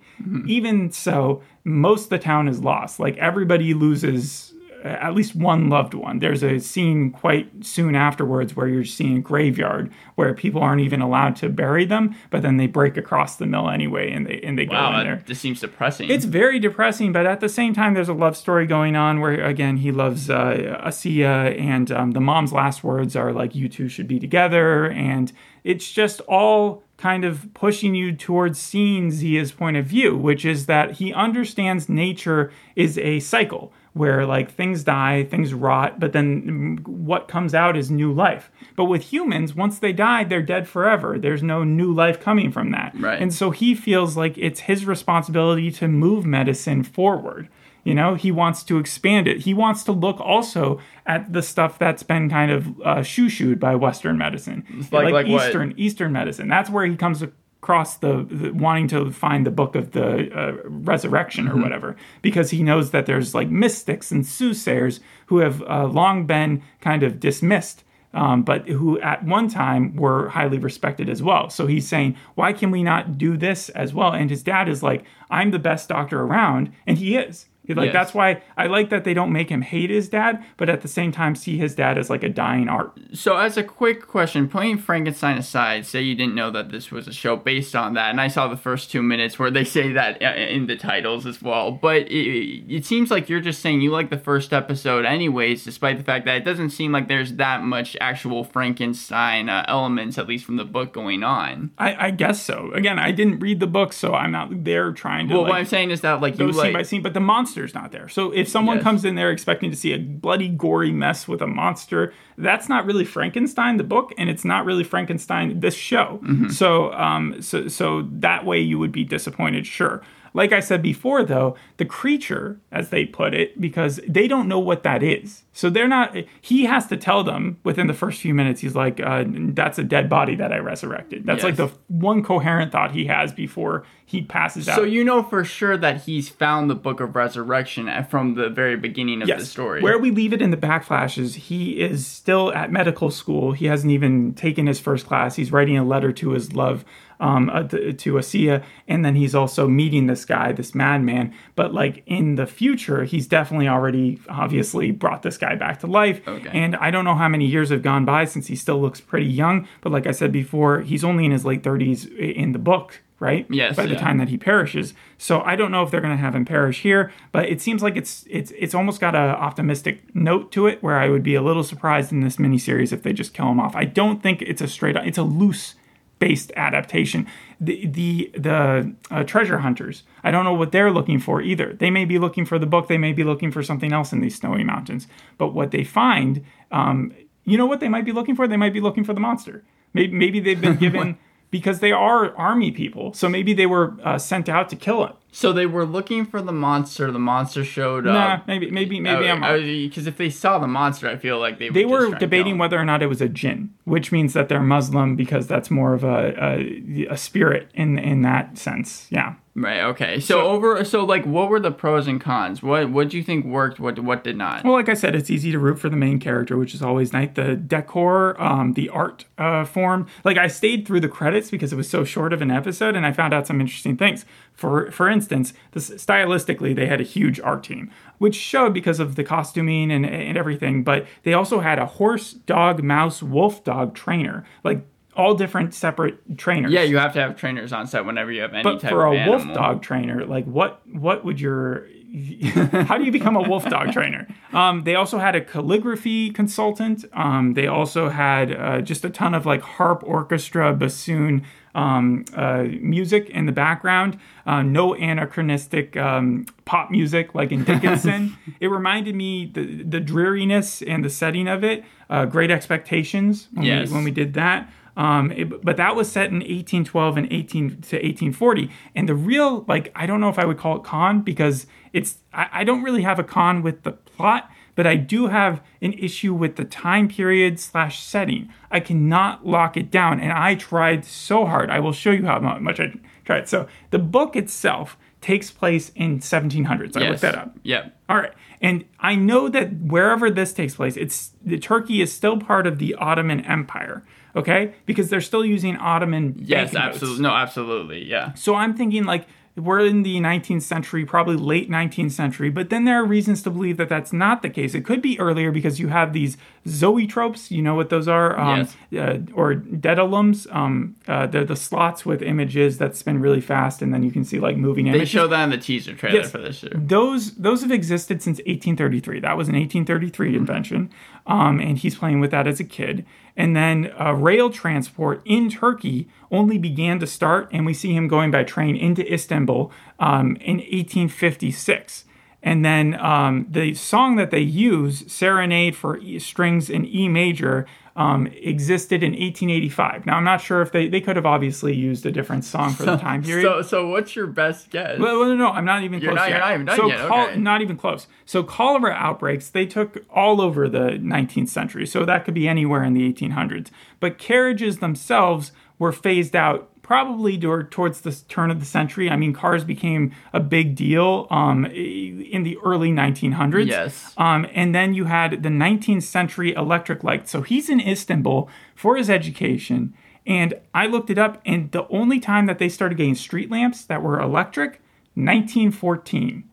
Even 0.48 0.92
so, 0.92 1.44
most 1.66 2.06
of 2.06 2.10
the 2.12 2.20
town 2.20 2.48
is 2.48 2.62
lost. 2.62 3.02
Like 3.02 3.18
everybody 3.18 3.74
loses 3.74 4.54
at 4.84 5.14
least 5.16 5.36
one 5.36 5.70
loved 5.70 5.94
one. 5.94 6.20
There's 6.20 6.44
a 6.44 6.60
scene 6.60 7.12
quite 7.12 7.66
soon 7.66 7.96
afterwards 7.96 8.56
where 8.56 8.68
you're 8.68 8.86
seeing 8.86 9.18
a 9.18 9.22
graveyard 9.22 9.92
where 10.16 10.34
people 10.34 10.62
aren't 10.62 10.82
even 10.82 11.02
allowed 11.02 11.36
to 11.38 11.50
bury 11.50 11.84
them, 11.86 12.16
but 12.30 12.42
then 12.42 12.58
they 12.58 12.68
break 12.68 12.96
across 12.98 13.36
the 13.38 13.46
mill 13.46 13.70
anyway 13.70 14.12
and 14.12 14.28
they 14.28 14.40
and 14.42 14.58
they 14.58 14.66
go 14.66 14.74
Wow, 14.76 15.00
in 15.00 15.08
there. 15.08 15.24
just 15.26 15.42
seems 15.42 15.60
depressing. 15.62 16.10
It's 16.10 16.26
very 16.26 16.60
depressing, 16.60 17.12
but 17.12 17.26
at 17.26 17.40
the 17.40 17.50
same 17.50 17.74
time, 17.74 17.94
there's 17.96 18.10
a 18.10 18.14
love 18.14 18.38
story 18.38 18.66
going 18.68 18.96
on 18.96 19.20
where, 19.20 19.44
again, 19.44 19.78
he 19.78 19.92
loves 19.92 20.30
uh, 20.30 20.82
Asiya, 20.86 21.60
and 21.60 21.92
um, 21.92 22.12
the 22.12 22.22
mom's 22.22 22.54
last 22.54 22.84
words 22.84 23.16
are 23.16 23.34
like, 23.34 23.56
"You 23.56 23.68
two 23.70 23.90
should 23.90 24.08
be 24.08 24.20
together," 24.20 24.90
and 24.90 25.32
it's 25.64 25.92
just 25.92 26.22
all 26.22 26.84
kind 26.98 27.26
of 27.26 27.54
pushing 27.54 27.94
you 27.94 28.12
towards 28.16 28.58
seeing 28.58 29.12
Zia's 29.12 29.52
point 29.52 29.78
of 29.78 29.86
view, 29.86 30.16
which 30.18 30.46
is 30.46 30.66
that 30.66 30.94
he 30.94 31.14
understands 31.14 31.88
nature 31.90 32.52
is 32.76 32.98
a 32.98 33.20
cycle 33.20 33.72
where 33.98 34.26
like 34.26 34.52
things 34.52 34.84
die, 34.84 35.24
things 35.26 35.54
rot, 35.54 36.00
but 36.00 36.14
then 36.14 36.80
what 36.86 37.28
comes 37.28 37.54
out 37.54 37.76
is 37.76 37.90
new 37.92 38.14
life. 38.14 38.52
But 38.76 38.86
with 38.86 39.04
humans, 39.04 39.56
once 39.56 39.80
they 39.80 39.94
die, 39.94 40.24
they're 40.24 40.42
dead 40.42 40.68
forever. 40.68 41.18
There's 41.20 41.44
no 41.44 41.64
new 41.64 41.94
life 41.94 42.20
coming 42.20 42.52
from 42.52 42.72
that. 42.72 42.94
Right. 42.96 43.22
And 43.22 43.34
so 43.34 43.52
he 43.52 43.76
feels 43.76 44.16
like 44.16 44.38
it's 44.38 44.62
his 44.62 44.86
responsibility 44.86 45.72
to 45.72 45.88
move 45.88 46.26
medicine 46.26 46.84
forward. 46.84 47.50
You 47.84 47.94
know, 47.96 48.16
he 48.16 48.32
wants 48.32 48.64
to 48.64 48.80
expand 48.80 49.28
it. 49.28 49.40
He 49.42 49.54
wants 49.54 49.84
to 49.86 49.94
look 49.94 50.20
also 50.20 50.82
at 51.06 51.32
the 51.32 51.42
stuff 51.42 51.80
that's 51.80 52.04
been 52.04 52.30
kind 52.30 52.52
of 52.52 52.82
uh, 52.82 53.02
shoo-shooed 53.02 53.62
by 53.62 53.76
Western 53.76 54.18
medicine, 54.18 54.66
like- 54.92 55.14
like 55.14 55.28
what? 55.28 55.46
Eastern 55.48 55.74
Eastern 55.78 56.12
medicine. 56.12 56.50
That's 56.50 56.70
where 56.70 56.86
he 56.86 56.98
comes 56.98 57.24
across 57.62 57.98
the, 57.98 58.26
the 58.30 58.52
wanting 58.52 58.88
to 58.88 59.12
find 59.12 59.46
the 59.46 59.52
book 59.52 59.76
of 59.76 59.92
the 59.92 60.32
uh, 60.32 60.54
resurrection 60.66 61.48
or 61.48 61.52
Mm-hmm. 61.52 61.62
whatever, 61.64 61.96
because 62.22 62.52
he 62.52 62.64
knows 62.64 62.92
that 62.92 63.06
there's 63.06 63.34
like 63.34 63.50
mystics 63.50 64.12
and 64.12 64.26
soothsayers 64.26 65.00
who 65.28 65.40
have 65.40 65.62
uh, 65.64 65.88
long 65.88 66.26
been 66.26 66.62
kind 66.82 67.04
of 67.04 67.20
dismissed 67.20 67.84
um, 68.14 68.44
but 68.44 68.68
who 68.68 69.00
at 69.02 69.24
one 69.24 69.48
time 69.48 69.96
were 69.96 70.30
highly 70.30 70.58
respected 70.58 71.10
as 71.10 71.22
well. 71.22 71.50
So 71.50 71.68
he's 71.68 71.88
saying, 71.88 72.16
why 72.36 72.54
can 72.54 72.72
we 72.72 72.82
not 72.84 73.18
do 73.18 73.38
this 73.38 73.70
as 73.70 73.94
well? 73.94 74.12
And 74.14 74.30
his 74.30 74.44
dad 74.44 74.70
is 74.70 74.82
like, 74.82 75.04
I'm 75.30 75.52
the 75.52 75.60
best 75.60 75.90
doctor 75.90 76.22
around, 76.22 76.72
and 76.88 76.98
he 76.98 77.16
is. 77.18 77.46
Like 77.76 77.88
Yes. 77.88 77.94
that's 77.94 78.14
why 78.14 78.42
I 78.56 78.68
like 78.68 78.90
that 78.90 79.04
they 79.04 79.14
don't 79.14 79.32
make 79.32 79.50
him 79.50 79.62
hate 79.62 79.90
his 79.90 80.10
dad, 80.10 80.44
but 80.58 80.70
at 80.70 80.82
the 80.82 80.88
same 80.88 81.12
time 81.12 81.36
see 81.36 81.58
his 81.58 81.76
dad 81.76 81.98
as 81.98 82.10
like 82.10 82.24
a 82.24 82.30
dying 82.30 82.70
art. 82.70 82.98
So, 83.14 83.38
as 83.38 83.58
a 83.58 83.64
quick 83.64 84.08
question, 84.08 84.48
putting 84.48 84.78
Frankenstein 84.78 85.38
aside, 85.38 85.86
say 85.86 86.02
you 86.02 86.16
didn't 86.16 86.36
know 86.36 86.52
that 86.52 86.70
this 86.70 86.92
was 86.92 87.08
a 87.08 87.14
show 87.14 87.36
based 87.36 87.76
on 87.76 87.94
that, 87.96 88.10
and 88.12 88.22
I 88.22 88.28
saw 88.28 88.48
the 88.48 88.58
first 88.58 88.92
two 88.92 89.02
minutes 89.04 89.40
where 89.40 89.52
they 89.52 89.64
say 89.64 89.92
that 89.94 90.22
uh, 90.22 90.34
in 90.36 90.68
the 90.68 90.76
titles 90.76 91.26
as 91.26 91.42
well. 91.42 91.72
But 91.72 92.04
it, 92.04 92.64
it 92.70 92.86
seems 92.86 93.12
like 93.12 93.30
you're 93.30 93.42
just 93.42 93.62
saying 93.62 93.82
you 93.82 93.92
like 93.92 94.10
the 94.10 94.18
first 94.18 94.54
episode, 94.54 95.06
anyways, 95.06 95.64
despite 95.64 95.98
the 95.98 96.04
fact 96.04 96.26
that 96.26 96.38
it 96.38 96.46
doesn't 96.46 96.70
seem 96.72 96.92
like 96.92 97.08
there's 97.08 97.34
that 97.34 97.64
much 97.64 97.98
actual 98.00 98.44
Frankenstein 98.44 99.50
uh, 99.50 99.66
elements, 99.68 100.18
at 100.18 100.28
least 100.28 100.46
from 100.46 100.58
the 100.58 100.66
book, 100.66 100.94
going 100.94 101.24
on. 101.24 101.72
I, 101.78 102.08
I 102.08 102.12
guess 102.12 102.42
so. 102.42 102.72
Again, 102.74 103.00
I 103.00 103.12
didn't 103.12 103.40
read 103.40 103.60
the 103.60 103.68
book, 103.68 103.94
so 103.94 104.14
I'm 104.14 104.32
not 104.32 104.64
there 104.64 104.92
trying 104.92 105.28
to 105.28 105.34
Well, 105.34 105.44
like, 105.44 105.50
what 105.50 105.60
I'm 105.60 105.66
saying 105.66 105.92
is 105.92 106.02
that 106.02 106.22
like 106.22 106.38
go 106.38 106.48
you 106.48 106.54
scene 106.54 106.62
like 106.62 106.74
by 106.74 106.84
scene, 106.84 107.02
but 107.02 107.14
the 107.14 107.20
monster's 107.58 107.74
not 107.74 107.92
there. 107.92 108.08
So 108.10 108.32
if 108.32 108.48
someone 108.48 108.78
Yes. 108.78 108.84
comes 108.84 109.06
in 109.06 109.16
there 109.16 109.32
expecting 109.32 109.72
to 109.72 109.78
see 109.78 109.94
a 109.94 109.98
bloody, 109.98 110.50
gory 110.50 110.92
mess 110.92 111.28
with 111.28 111.42
a 111.42 111.48
monster, 111.48 112.14
that's 112.38 112.70
not 112.70 112.86
really 112.86 113.06
Frankenstein 113.06 113.78
the 113.78 113.84
book, 113.84 114.14
and 114.18 114.30
it's 114.30 114.46
not 114.46 114.66
really 114.66 114.84
Frankenstein 114.84 115.60
this 115.60 115.76
show. 115.76 116.20
Mm-hmm. 116.24 116.50
So, 116.50 116.94
um, 116.94 117.42
so 117.42 117.68
so 117.68 118.08
that 118.12 118.46
way 118.46 118.60
you 118.60 118.78
would 118.80 118.92
be 118.92 119.04
disappointed, 119.04 119.66
sure. 119.66 120.02
Like 120.38 120.54
I 120.54 120.60
said 120.60 120.84
before, 120.84 121.24
though, 121.24 121.56
the 121.78 121.86
creature, 121.86 122.60
as 122.72 122.92
they 122.92 123.06
put 123.06 123.34
it, 123.34 123.60
because 123.60 124.00
they 124.08 124.28
don't 124.28 124.48
know 124.48 124.60
what 124.60 124.84
that 124.84 125.02
is. 125.02 125.42
So 125.52 125.72
they're 125.72 125.88
not, 125.88 126.16
he 126.40 126.66
has 126.66 126.86
to 126.88 126.98
tell 126.98 127.24
them 127.24 127.58
within 127.64 127.88
the 127.88 127.96
first 127.96 128.22
few 128.22 128.36
minutes, 128.36 128.62
he's 128.62 128.76
like, 128.76 129.00
uh, 129.00 129.24
that's 129.28 129.80
a 129.80 129.84
dead 129.84 130.08
body 130.08 130.36
that 130.36 130.54
I 130.54 130.60
resurrected. 130.60 131.26
That's 131.26 131.44
like 131.44 131.56
the 131.56 131.72
one 131.88 132.24
coherent 132.24 132.72
thought 132.72 132.92
he 132.92 133.08
has 133.08 133.34
before 133.34 133.84
he 134.06 134.22
passes 134.22 134.70
out. 134.70 134.76
So 134.76 134.84
you 134.84 135.04
know 135.04 135.24
for 135.24 135.44
sure 135.44 135.76
that 135.76 136.04
he's 136.04 136.30
found 136.30 136.70
the 136.70 136.76
Book 136.76 137.00
of 137.00 137.16
Resurrection 137.16 137.90
from 138.06 138.36
the 138.36 138.48
very 138.48 138.78
beginning 138.78 139.24
of 139.24 139.28
the 139.28 139.44
story. 139.44 139.82
Where 139.82 139.98
we 139.98 140.12
leave 140.12 140.34
it 140.34 140.42
in 140.42 140.52
the 140.52 140.58
backflashes, 140.58 141.34
he 141.34 141.80
is 141.82 142.06
still 142.06 142.54
at 142.54 142.72
medical 142.72 143.10
school. 143.10 143.54
He 143.54 143.66
hasn't 143.66 143.92
even 143.92 144.36
taken 144.36 144.68
his 144.68 144.80
first 144.80 145.08
class. 145.08 145.36
He's 145.36 145.52
writing 145.52 145.80
a 145.80 145.84
letter 145.84 146.12
to 146.14 146.30
his 146.30 146.54
love, 146.54 146.86
um, 147.20 147.50
uh, 147.50 147.64
to, 147.64 147.94
to 147.94 148.14
Asiya, 148.14 148.64
and 148.88 149.04
then 149.04 149.16
he's 149.16 149.36
also 149.36 149.68
meeting 149.68 150.08
this 150.08 150.26
guy, 150.26 150.52
this 150.52 150.76
madman. 150.76 151.34
But 151.56 151.74
like 151.74 152.04
in 152.06 152.36
the 152.36 152.46
future, 152.46 153.04
he's 153.04 153.28
definitely 153.28 153.68
already 153.68 154.20
obviously 154.30 154.92
brought 154.92 155.24
this 155.24 155.38
guy 155.38 155.56
back 155.56 155.80
to 155.80 155.88
life. 155.88 156.26
Okay. 156.28 156.50
And 156.52 156.76
I 156.76 156.92
don't 156.92 157.06
know 157.06 157.16
how 157.16 157.28
many 157.28 157.46
years 157.46 157.70
have 157.70 157.82
gone 157.82 158.06
by 158.06 158.26
since 158.26 158.48
he 158.48 158.56
still 158.56 158.80
looks 158.80 159.02
pretty 159.02 159.28
young. 159.28 159.68
But 159.82 159.92
like 159.92 160.08
I 160.08 160.12
said 160.12 160.32
before, 160.32 160.82
he's 160.82 161.04
only 161.04 161.26
in 161.26 161.32
his 161.32 161.46
late 161.46 161.64
30s 161.64 162.16
in 162.18 162.52
the 162.52 162.60
book. 162.60 163.02
Right. 163.20 163.48
Yes, 163.50 163.76
By 163.76 163.88
the 163.88 163.94
yeah. 163.94 164.00
time 164.00 164.20
that 164.20 164.30
he 164.30 164.38
perishes. 164.38 164.94
So 165.18 165.42
I 165.42 165.56
don't 165.56 165.72
know 165.72 165.82
if 165.82 165.90
they're 165.90 166.02
going 166.02 166.16
to 166.16 166.22
have 166.22 166.36
him 166.36 166.46
perish 166.46 166.84
here, 166.84 167.12
but 167.32 167.48
it 167.48 167.60
seems 167.62 167.82
like 167.82 167.96
it's 167.96 168.24
it's 168.30 168.52
it's 168.56 168.76
almost 168.76 169.02
got 169.02 169.16
an 169.16 169.32
optimistic 169.32 170.14
note 170.14 170.52
to 170.52 170.68
it 170.68 170.84
where 170.84 171.00
I 171.00 171.10
would 171.10 171.24
be 171.24 171.34
a 171.34 171.42
little 171.42 171.64
surprised 171.64 172.12
in 172.12 172.20
this 172.20 172.36
miniseries 172.36 172.94
if 172.94 173.02
they 173.02 173.14
just 173.14 173.34
kill 173.34 173.50
him 173.50 173.60
off. 173.60 173.76
I 173.76 173.86
don't 173.86 174.22
think 174.22 174.44
it's 174.44 174.62
a 174.62 174.68
straight 174.68 174.96
it's 174.98 175.18
a 175.18 175.24
loose 175.24 175.74
based 176.20 176.52
adaptation. 176.56 177.28
The 177.60 177.86
the 177.86 178.32
the 178.34 178.96
uh, 179.12 179.24
treasure 179.24 179.60
hunters. 179.60 180.04
I 180.24 180.32
don't 180.32 180.46
know 180.46 180.54
what 180.54 180.72
they're 180.72 180.92
looking 180.92 181.20
for 181.20 181.42
either. 181.42 181.74
They 181.74 181.90
may 181.90 182.06
be 182.06 182.20
looking 182.20 182.46
for 182.46 182.60
the 182.60 182.66
book. 182.66 182.88
They 182.88 182.98
may 182.98 183.14
be 183.14 183.24
looking 183.24 183.52
for 183.52 183.64
something 183.64 183.94
else 183.94 184.12
in 184.12 184.22
these 184.22 184.36
snowy 184.36 184.64
mountains. 184.64 185.08
But 185.38 185.54
what 185.54 185.72
they 185.72 185.84
find, 185.84 186.44
um, 186.72 187.14
you 187.46 187.58
know, 187.58 187.66
what 187.66 187.80
they 187.80 187.90
might 187.90 188.06
be 188.06 188.12
looking 188.12 188.36
for. 188.36 188.48
They 188.48 188.58
might 188.58 188.74
be 188.74 188.82
looking 188.82 189.04
for 189.04 189.14
the 189.14 189.20
monster. 189.20 189.64
Maybe 189.94 190.14
maybe 190.14 190.40
they've 190.40 190.62
been 190.62 190.76
given. 190.88 191.18
Because 191.50 191.80
they 191.80 191.94
are 191.94 192.36
army 192.36 192.72
people, 192.72 193.14
so 193.14 193.30
maybe 193.30 193.54
they 193.54 193.66
were 193.66 193.96
uh, 194.04 194.18
sent 194.18 194.50
out 194.50 194.68
to 194.70 194.76
kill 194.76 195.06
it. 195.06 195.14
so 195.32 195.54
they 195.54 195.66
were 195.66 195.86
looking 195.86 196.26
for 196.26 196.42
the 196.42 196.52
monster. 196.52 197.10
The 197.10 197.20
monster 197.20 197.64
showed 197.64 198.04
Nah, 198.04 198.34
up. 198.36 198.48
maybe 198.48 198.70
maybe 198.70 199.00
maybe 199.00 199.30
I'm. 199.30 199.42
Because 199.88 200.08
if 200.08 200.18
they 200.18 200.30
saw 200.30 200.60
the 200.60 200.68
monster, 200.68 201.08
I 201.08 201.16
feel 201.16 201.40
like 201.40 201.58
they 201.58 201.70
they 201.70 201.86
were 201.86 202.14
debating 202.16 202.58
whether 202.58 202.78
or 202.78 202.84
not 202.84 203.02
it 203.02 203.08
was 203.08 203.22
a 203.22 203.30
jinn, 203.30 203.70
which 203.86 204.12
means 204.12 204.34
that 204.34 204.50
they're 204.50 204.60
Muslim 204.62 205.16
because 205.16 205.48
that's 205.48 205.72
more 205.72 205.94
of 205.94 206.04
a 206.04 206.34
a, 206.38 207.06
a 207.12 207.18
spirit 207.18 207.72
in 207.74 207.98
in 207.98 208.24
that 208.24 208.58
sense. 208.58 209.08
Yeah. 209.10 209.36
Right. 209.58 209.82
Okay. 209.86 210.20
So, 210.20 210.42
over. 210.42 210.86
So 210.86 211.04
like, 211.04 211.26
what 211.26 211.50
were 211.50 211.60
the 211.60 211.72
pros 211.72 212.06
and 212.06 212.22
cons? 212.22 212.62
What 212.62 212.92
What 212.92 213.10
do 213.10 213.18
you 213.18 213.24
think 213.24 213.44
worked? 213.44 213.80
What 213.80 213.98
What 213.98 214.24
did 214.24 214.38
not? 214.38 214.64
Well, 214.64 214.74
like 214.74 214.88
I 214.88 214.94
said, 214.94 215.16
it's 215.16 215.32
easy 215.32 215.52
to 215.52 215.58
root 215.58 215.80
for 215.80 215.90
the 215.90 215.96
main 215.96 216.20
character, 216.20 216.56
which 216.58 216.76
is 216.76 216.84
always 216.84 217.12
nice. 217.12 217.32
The 217.34 217.56
decor, 217.56 218.40
um, 218.40 218.74
the 218.74 218.88
art 218.90 219.26
uh, 219.40 219.66
form. 219.66 220.06
Like 220.24 220.38
I 220.38 220.46
stayed 220.46 220.86
through 220.86 221.00
the 221.00 221.10
credits 221.10 221.50
because 221.50 221.74
it 221.74 221.76
was 221.76 221.90
so 221.90 222.04
short 222.04 222.34
of 222.34 222.44
an 222.44 222.52
episode, 222.52 222.96
and 222.96 223.04
I 223.04 223.12
found 223.12 223.34
out 223.34 223.48
some 223.48 223.60
interesting 223.60 223.98
things. 223.98 224.26
For 224.54 224.92
for 224.92 225.10
instance, 225.10 225.54
this, 225.72 225.90
stylistically, 225.90 226.76
they 226.76 226.86
had 226.86 227.02
a 227.02 227.04
huge 227.04 227.40
art 227.40 227.64
team, 227.64 227.90
which 228.20 228.36
showed 228.36 228.76
because 228.76 229.00
of 229.00 229.16
the 229.16 229.24
costuming 229.24 229.92
and, 229.92 230.06
and 230.06 230.38
everything. 230.38 230.84
But 230.84 231.08
they 231.24 231.34
also 231.34 231.62
had 231.62 231.80
a 231.80 231.88
horse, 231.88 232.34
dog, 232.34 232.84
mouse, 232.84 233.24
wolf, 233.24 233.64
dog 233.64 233.96
trainer. 233.96 234.46
Like 234.64 234.86
all 235.18 235.34
different 235.36 235.74
separate 235.74 236.38
trainers. 236.38 236.72
yeah, 236.72 236.84
you 236.84 236.98
have 236.98 237.12
to 237.14 237.20
have 237.20 237.36
trainers 237.36 237.74
on 237.74 237.88
set 237.88 238.06
whenever 238.06 238.32
you 238.32 238.42
have 238.42 238.54
any 238.54 238.64
but 238.64 238.80
type 238.80 238.92
for 238.92 239.06
of 239.08 239.14
a 239.14 239.30
wolf 239.30 239.44
dog 239.54 239.82
trainer, 239.82 240.26
like 240.26 240.46
what 240.46 240.82
what 240.88 241.26
would 241.26 241.42
your 241.42 241.88
how 242.88 242.98
do 242.98 243.04
you 243.04 243.12
become 243.12 243.36
a 243.36 243.42
wolf 243.42 243.66
dog 243.70 243.92
trainer? 243.92 244.28
Um, 244.54 244.84
they 244.86 244.96
also 244.96 245.18
had 245.18 245.36
a 245.36 245.42
calligraphy 245.42 246.30
consultant. 246.32 247.04
Um, 247.14 247.54
they 247.54 247.68
also 247.68 248.10
had 248.10 248.52
uh, 248.56 248.82
just 248.82 249.04
a 249.04 249.10
ton 249.10 249.34
of 249.34 249.46
like 249.46 249.62
harp, 249.62 250.04
orchestra, 250.06 250.74
bassoon, 250.74 251.44
um, 251.76 252.24
uh, 252.34 252.64
music 252.82 253.30
in 253.30 253.46
the 253.46 253.52
background. 253.52 254.18
Uh, 254.46 254.62
no 254.64 254.94
anachronistic 254.96 255.98
um, 255.98 256.46
pop 256.66 256.90
music 256.90 257.36
like 257.36 257.52
in 257.52 257.64
Dickinson. 257.66 258.38
it 258.62 258.68
reminded 258.68 259.14
me 259.16 259.46
the 259.54 259.84
the 259.84 260.00
dreariness 260.00 260.82
and 260.82 261.04
the 261.04 261.10
setting 261.10 261.48
of 261.48 261.64
it. 261.64 261.84
Uh, 262.10 262.26
Great 262.26 262.50
Expectations 262.52 263.50
when, 263.54 263.66
Yes. 263.66 263.90
we, 263.90 263.96
when 263.96 264.04
we 264.06 264.12
did 264.12 264.34
that. 264.36 264.70
Um, 264.98 265.32
it- 265.32 265.64
but 265.64 265.78
that 265.78 265.96
was 265.96 266.12
set 266.12 266.32
in 266.32 266.42
1812 266.42 267.18
and 267.18 267.28
18 267.32 267.70
to 267.70 267.96
1840. 267.98 268.70
And 268.96 269.08
the 269.08 269.16
real, 269.16 269.64
like, 269.68 269.92
I 269.96 270.06
don't 270.08 270.20
know 270.20 270.28
if 270.30 270.40
I 270.40 270.46
would 270.46 270.58
call 270.58 270.76
it 270.78 270.84
con 270.84 271.22
because 271.22 271.68
it's, 271.94 272.18
I, 272.34 272.50
I 272.52 272.64
don't 272.64 272.84
really 272.84 273.04
have 273.04 273.20
a 273.20 273.24
con 273.24 273.62
with 273.62 273.84
the 273.84 273.92
plot, 273.92 274.50
but 274.74 274.88
I 274.88 274.96
do 274.96 275.28
have 275.28 275.62
an 275.84 275.94
issue 275.94 276.34
with 276.34 276.56
the 276.56 276.66
time 276.66 277.08
period 277.08 277.60
slash 277.60 278.04
setting. 278.04 278.50
I 278.72 278.80
cannot 278.80 279.46
lock 279.46 279.78
it 279.78 279.92
down. 279.92 280.20
And 280.20 280.32
I 280.32 280.56
tried 280.56 281.06
so 281.06 281.46
hard. 281.46 281.70
I 281.70 281.80
will 281.80 281.94
show 281.94 282.12
you 282.12 282.26
how 282.26 282.40
much 282.40 282.80
I 282.80 282.94
tried. 283.24 283.48
So 283.48 283.68
the 283.92 284.00
book 284.00 284.36
itself 284.36 284.98
takes 285.28 285.52
place 285.52 285.92
in 285.94 286.20
1700s. 286.22 286.96
I 286.96 287.02
Yes. 287.02 287.10
looked 287.10 287.22
that 287.22 287.36
up. 287.36 287.52
Yep. 287.64 287.94
All 288.08 288.16
right. 288.18 288.32
And 288.62 288.86
I 289.02 289.16
know 289.16 289.50
that 289.50 289.74
wherever 289.74 290.32
this 290.32 290.54
takes 290.54 290.76
place, 290.76 290.96
it's 290.96 291.34
the 291.46 291.58
Turkey 291.60 292.02
is 292.02 292.14
still 292.14 292.38
part 292.38 292.66
of 292.66 292.80
the 292.80 292.96
Ottoman 292.96 293.42
Empire, 293.42 294.04
okay? 294.38 294.74
Because 294.86 295.10
they're 295.10 295.20
still 295.32 295.44
using 295.44 295.76
Ottoman 295.76 296.36
Yes. 296.40 296.74
Absolutely. 296.74 297.22
No. 297.24 297.32
Absolutely. 297.32 298.06
Yeah. 298.06 298.34
So 298.36 298.56
I'm 298.56 298.74
thinking 298.74 299.04
like 299.04 299.28
we're 299.58 299.80
in 299.80 300.04
the 300.04 300.18
19th 300.22 300.62
century, 300.62 301.04
probably 301.04 301.36
late 301.36 301.70
19th 301.70 302.12
century, 302.12 302.50
but 302.50 302.70
then 302.70 302.86
there 302.86 303.02
are 303.02 303.06
reasons 303.06 303.42
to 303.44 303.50
believe 303.50 303.78
that 303.78 303.90
that's 303.90 304.14
not 304.14 304.42
the 304.44 304.50
case. 304.50 304.76
It 304.76 304.86
could 304.86 305.02
be 305.02 305.20
earlier 305.20 305.52
because 305.52 305.80
you 305.80 305.88
have 305.88 306.14
these 306.14 306.38
zoetropes, 306.66 307.50
you 307.52 307.62
know 307.62 307.76
what 307.76 307.90
those 307.90 308.08
are, 308.08 308.38
um, 308.40 308.68
uh, 308.96 309.18
or 309.34 309.56
daedaleums. 309.56 310.54
Um, 310.54 310.96
uh, 311.08 311.28
they're 311.28 311.44
the 311.46 311.56
slots 311.56 312.06
with 312.06 312.22
images 312.22 312.78
that 312.78 312.96
spin 312.96 313.20
really 313.20 313.42
fast, 313.42 313.82
and 313.82 313.94
then 313.94 314.04
you 314.04 314.12
can 314.12 314.24
see 314.24 314.40
like 314.40 314.58
moving 314.58 314.86
They 314.86 314.92
images. 314.92 315.10
show 315.10 315.28
that 315.28 315.44
in 315.44 315.50
the 315.50 315.58
teaser 315.58 315.94
trailer 315.96 316.18
Yes. 316.20 316.32
for 316.32 316.38
this 316.40 316.62
year. 316.64 316.74
those 316.76 317.34
those 317.36 317.62
have 317.62 317.72
existed 317.72 318.22
since 318.22 318.38
1833. 318.40 319.20
That 319.22 319.38
was 319.38 319.48
an 319.50 319.56
1833 319.56 320.36
invention, 320.36 320.90
um, 321.26 321.60
and 321.60 321.78
he's 321.78 321.96
playing 321.96 322.20
with 322.20 322.32
that 322.32 322.48
as 322.48 322.60
a 322.60 322.64
kid. 322.64 323.06
And 323.38 323.56
then 323.56 323.94
uh, 323.98 324.14
rail 324.14 324.50
transport 324.50 325.22
in 325.24 325.50
Turkey 325.50 326.10
only 326.32 326.58
began 326.58 327.00
to 327.00 327.08
start, 327.08 327.48
and 327.52 327.66
we 327.68 327.74
see 327.74 327.94
him 327.94 328.08
going 328.08 328.32
by 328.32 328.44
train 328.44 328.76
into 328.76 329.14
Istanbul 329.14 329.72
um, 330.00 330.36
in 330.38 330.58
1856. 330.58 332.06
And 332.48 332.64
then 332.64 332.98
um, 333.02 333.46
the 333.50 333.74
song 333.74 334.16
that 334.16 334.32
they 334.32 334.40
use, 334.40 335.04
Serenade 335.12 335.76
for 335.76 335.98
e- 335.98 336.18
Strings 336.18 336.70
in 336.70 336.86
E 336.86 337.10
major, 337.10 337.66
um, 337.98 338.28
existed 338.28 339.04
in 339.04 339.12
1885. 339.12 340.06
Now, 340.06 340.16
I'm 340.16 340.24
not 340.24 340.40
sure 340.40 340.62
if 340.62 340.72
they, 340.72 340.88
they 340.88 341.02
could 341.02 341.18
have 341.18 341.26
obviously 341.26 341.76
used 341.76 342.06
a 342.06 342.12
different 342.12 342.46
song 342.46 342.72
for 342.72 342.84
the 342.86 342.96
time 342.96 343.22
period. 343.22 343.44
So, 343.44 343.62
so 343.64 343.88
what's 343.90 344.16
your 344.16 344.28
best 344.28 344.70
guess? 344.70 344.98
Well, 344.98 345.20
well, 345.20 345.28
no, 345.30 345.36
no, 345.36 345.50
I'm 345.50 345.66
not 345.66 345.84
even 345.84 346.00
You're 346.00 346.14
close 346.14 346.22
not- 346.22 346.30
yet. 346.30 346.38
you're 346.38 346.46
not 346.46 346.54
even 346.54 346.66
done 346.68 346.78
so 346.78 346.88
yet, 346.88 347.08
col- 347.10 347.24
okay. 347.28 347.38
not 347.38 347.62
even 347.62 347.76
close. 347.76 348.08
So 348.26 348.44
cholera 348.44 348.94
outbreaks 348.94 349.50
they 349.50 349.66
took 349.66 350.06
all 350.10 350.40
over 350.40 350.70
the 350.70 350.92
19th 351.02 351.50
century. 351.50 351.86
So 351.86 352.06
that 352.06 352.24
could 352.24 352.34
be 352.36 352.48
anywhere 352.48 352.84
in 352.84 352.94
the 352.94 353.12
1800s. 353.12 353.72
But 354.00 354.18
carriages 354.18 354.78
themselves 354.78 355.52
were 355.80 355.92
phased 355.92 356.36
out 356.36 356.70
probably 356.88 357.38
towards 357.38 358.00
the 358.02 358.14
turn 358.30 358.50
of 358.50 358.62
the 358.62 358.66
century. 358.66 359.10
I 359.10 359.18
mean, 359.18 359.34
cars 359.34 359.66
became 359.66 360.14
a 360.32 360.40
big 360.40 360.74
deal 360.74 361.28
um, 361.30 361.66
in 361.66 362.44
the 362.44 362.58
early 362.64 362.92
1900s. 362.92 363.68
Yes. 363.68 364.14
Um, 364.18 364.48
and 364.54 364.74
then 364.74 364.94
you 364.94 365.04
had 365.04 365.44
the 365.44 365.50
19th 365.50 366.04
century 366.04 366.54
electric 366.54 367.04
light. 367.04 367.28
So 367.28 367.42
he's 367.42 367.70
in 367.70 367.82
Istanbul 367.82 368.50
for 368.74 368.96
his 368.96 369.10
education. 369.10 369.94
And 370.26 370.54
I 370.74 370.88
looked 370.88 371.10
it 371.10 371.18
up, 371.18 371.42
and 371.46 371.72
the 371.74 371.88
only 371.90 372.22
time 372.22 372.46
that 372.46 372.58
they 372.58 372.70
started 372.70 372.98
getting 372.98 373.16
street 373.16 373.52
lamps 373.52 373.84
that 373.84 374.02
were 374.02 374.20
electric, 374.20 374.82
1914. 375.16 376.50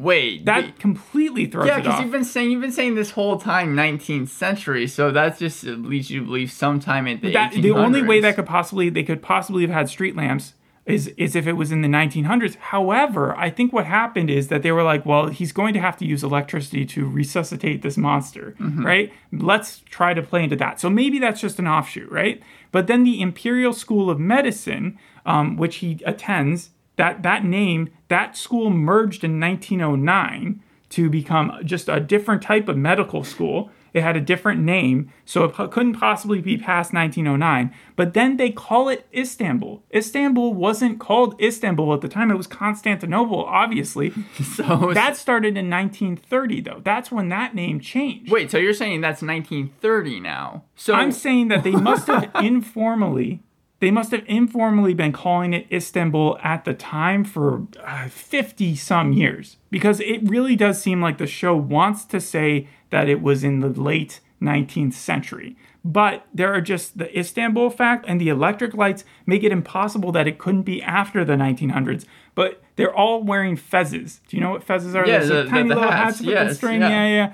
Wait. 0.00 0.44
That 0.46 0.66
the- 0.66 0.72
completely 0.80 1.46
throws 1.46 1.66
yeah, 1.66 1.80
because 1.80 2.00
you've 2.00 2.12
been 2.12 2.24
saying 2.24 2.50
you've 2.50 2.60
been 2.60 2.72
saying 2.72 2.94
this 2.94 3.10
whole 3.12 3.38
time 3.38 3.74
19th 3.76 4.28
century, 4.28 4.86
so 4.86 5.10
that 5.10 5.38
just 5.38 5.64
leads 5.64 6.10
you 6.10 6.20
to 6.20 6.26
believe 6.26 6.50
sometime 6.50 7.06
in 7.06 7.20
the 7.20 7.32
that 7.32 7.52
the 7.52 7.70
only 7.72 8.02
way 8.02 8.20
that 8.20 8.36
could 8.36 8.46
possibly 8.46 8.88
they 8.90 9.02
could 9.02 9.22
possibly 9.22 9.62
have 9.62 9.70
had 9.70 9.88
street 9.88 10.16
lamps 10.16 10.54
is 10.86 11.08
is 11.18 11.36
if 11.36 11.46
it 11.46 11.52
was 11.52 11.70
in 11.70 11.82
the 11.82 11.88
1900s. 11.88 12.56
However, 12.56 13.36
I 13.36 13.50
think 13.50 13.72
what 13.72 13.84
happened 13.84 14.30
is 14.30 14.48
that 14.48 14.62
they 14.62 14.72
were 14.72 14.82
like, 14.82 15.04
well, 15.04 15.26
he's 15.26 15.52
going 15.52 15.74
to 15.74 15.80
have 15.80 15.96
to 15.98 16.06
use 16.06 16.24
electricity 16.24 16.84
to 16.86 17.06
resuscitate 17.08 17.82
this 17.82 17.96
monster, 17.98 18.54
Mm-hmm. 18.58 18.84
right? 18.86 19.12
Let's 19.30 19.80
try 19.90 20.14
to 20.14 20.22
play 20.22 20.42
into 20.44 20.56
that. 20.56 20.80
So 20.80 20.88
maybe 20.88 21.18
that's 21.18 21.40
just 21.40 21.58
an 21.58 21.68
offshoot, 21.68 22.10
right? 22.10 22.42
But 22.72 22.86
then 22.86 23.04
the 23.04 23.20
Imperial 23.20 23.72
School 23.74 24.08
of 24.10 24.18
Medicine, 24.18 24.98
um, 25.26 25.56
which 25.58 25.76
he 25.76 26.00
attends, 26.06 26.70
that 27.00 27.22
that 27.22 27.44
name 27.44 27.88
that 28.08 28.36
school 28.36 28.68
merged 28.68 29.24
in 29.24 29.40
1909 29.40 30.62
to 30.90 31.08
become 31.08 31.52
just 31.64 31.88
a 31.88 31.98
different 31.98 32.42
type 32.42 32.68
of 32.68 32.76
medical 32.76 33.24
school. 33.24 33.70
It 33.92 34.02
had 34.02 34.16
a 34.16 34.20
different 34.20 34.60
name, 34.60 35.10
so 35.24 35.44
it 35.44 35.54
couldn't 35.54 35.94
possibly 35.94 36.40
be 36.40 36.56
past 36.56 36.92
1909. 36.92 37.74
But 37.96 38.14
then 38.14 38.36
they 38.36 38.50
call 38.50 38.88
it 38.88 39.06
Istanbul. 39.12 39.82
Istanbul 39.92 40.54
wasn't 40.54 41.00
called 41.00 41.40
Istanbul 41.40 41.92
at 41.94 42.00
the 42.00 42.08
time, 42.08 42.30
it 42.30 42.36
was 42.36 42.46
Constantinople, 42.46 43.44
obviously. 43.44 44.12
So 44.44 44.92
that 44.94 45.16
started 45.16 45.56
in 45.56 45.70
1930, 45.70 46.60
though. 46.60 46.80
That's 46.84 47.10
when 47.10 47.30
that 47.30 47.54
name 47.54 47.80
changed. 47.80 48.30
wait, 48.30 48.50
so 48.50 48.58
you're 48.58 48.74
saying 48.74 49.00
that's 49.00 49.22
1930 49.22 50.20
now? 50.20 50.64
So 50.76 50.94
I'm 50.94 51.12
saying 51.12 51.48
that 51.48 51.64
they 51.64 51.72
must 51.72 52.06
have 52.08 52.30
informally. 52.42 53.42
They 53.80 53.90
must 53.90 54.10
have 54.12 54.24
informally 54.26 54.94
been 54.94 55.12
calling 55.12 55.54
it 55.54 55.66
Istanbul 55.72 56.38
at 56.42 56.64
the 56.64 56.74
time 56.74 57.24
for 57.24 57.66
uh, 57.82 58.08
50 58.08 58.76
some 58.76 59.12
years 59.12 59.56
because 59.70 60.00
it 60.00 60.20
really 60.28 60.54
does 60.54 60.80
seem 60.82 61.00
like 61.00 61.18
the 61.18 61.26
show 61.26 61.56
wants 61.56 62.04
to 62.06 62.20
say 62.20 62.68
that 62.90 63.08
it 63.08 63.22
was 63.22 63.42
in 63.42 63.60
the 63.60 63.68
late 63.68 64.20
19th 64.42 64.92
century. 64.92 65.56
But 65.82 66.26
there 66.34 66.52
are 66.52 66.60
just 66.60 66.98
the 66.98 67.18
Istanbul 67.18 67.70
fact 67.70 68.04
and 68.06 68.20
the 68.20 68.28
electric 68.28 68.74
lights 68.74 69.04
make 69.24 69.42
it 69.42 69.50
impossible 69.52 70.12
that 70.12 70.28
it 70.28 70.38
couldn't 70.38 70.62
be 70.62 70.82
after 70.82 71.24
the 71.24 71.32
1900s. 71.34 72.04
But 72.34 72.62
they're 72.76 72.94
all 72.94 73.22
wearing 73.22 73.56
fezzes. 73.56 74.20
Do 74.28 74.36
you 74.36 74.42
know 74.42 74.50
what 74.50 74.66
fezzes 74.66 74.94
are? 74.94 75.06
Yeah, 75.06 75.20
the- 75.20 75.34
the- 75.44 75.44
tiny 75.46 75.68
the 75.70 75.74
little 75.76 75.90
hats, 75.90 76.18
hats 76.18 76.26
with 76.26 76.48
the 76.48 76.54
string. 76.54 76.82
yeah. 76.82 76.88
yeah, 76.90 77.06
yeah. 77.08 77.32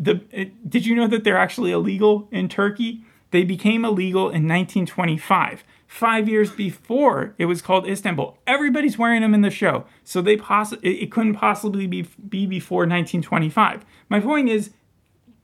The 0.00 0.20
it, 0.32 0.68
did 0.68 0.84
you 0.84 0.96
know 0.96 1.06
that 1.06 1.22
they're 1.22 1.38
actually 1.38 1.70
illegal 1.70 2.28
in 2.32 2.48
Turkey? 2.48 3.04
They 3.32 3.42
became 3.44 3.84
illegal 3.84 4.22
in 4.30 4.46
1925, 4.48 5.64
five 5.86 6.28
years 6.28 6.50
before 6.50 7.34
it 7.38 7.44
was 7.46 7.62
called 7.62 7.88
Istanbul. 7.88 8.38
Everybody's 8.46 8.98
wearing 8.98 9.22
them 9.22 9.34
in 9.34 9.42
the 9.42 9.50
show, 9.50 9.84
so 10.04 10.20
they 10.20 10.36
poss- 10.36 10.72
it, 10.72 10.80
it 10.82 11.12
couldn't 11.12 11.34
possibly 11.34 11.86
be 11.86 12.02
be 12.28 12.46
before 12.46 12.80
1925. 12.80 13.84
My 14.08 14.20
point 14.20 14.48
is, 14.48 14.70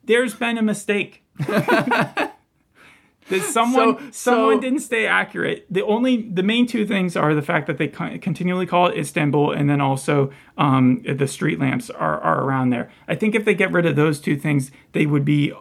there's 0.05 0.35
been 0.35 0.59
a 0.59 0.63
mistake. 0.63 1.23
That 3.29 3.41
someone 3.43 3.99
So- 3.99 4.11
someone 4.11 4.57
so- 4.57 4.61
didn't 4.61 4.81
stay 4.81 5.07
accurate. 5.07 5.65
The 5.71 5.83
only 5.85 6.23
the 6.23 6.43
main 6.43 6.67
two 6.67 6.85
things 6.85 7.17
are 7.17 7.35
the 7.35 7.41
fact 7.41 7.69
that 7.69 7.79
they 7.79 7.87
continually 7.87 8.67
call 8.67 8.89
it 8.89 8.99
Istanbul, 8.99 9.53
and 9.53 9.71
then 9.71 9.81
also 9.81 10.33
um, 10.59 11.03
the 11.09 11.29
street 11.29 11.61
lamps 11.61 11.89
are, 11.89 12.21
are 12.21 12.43
around 12.43 12.71
there. 12.71 12.91
I 13.07 13.15
think 13.15 13.37
if 13.37 13.45
they 13.45 13.55
get 13.55 13.71
rid 13.71 13.87
of 13.87 13.95
those 13.95 14.21
two 14.21 14.37
things, 14.37 14.73
they 14.91 15.07
would 15.07 15.25
be 15.25 15.53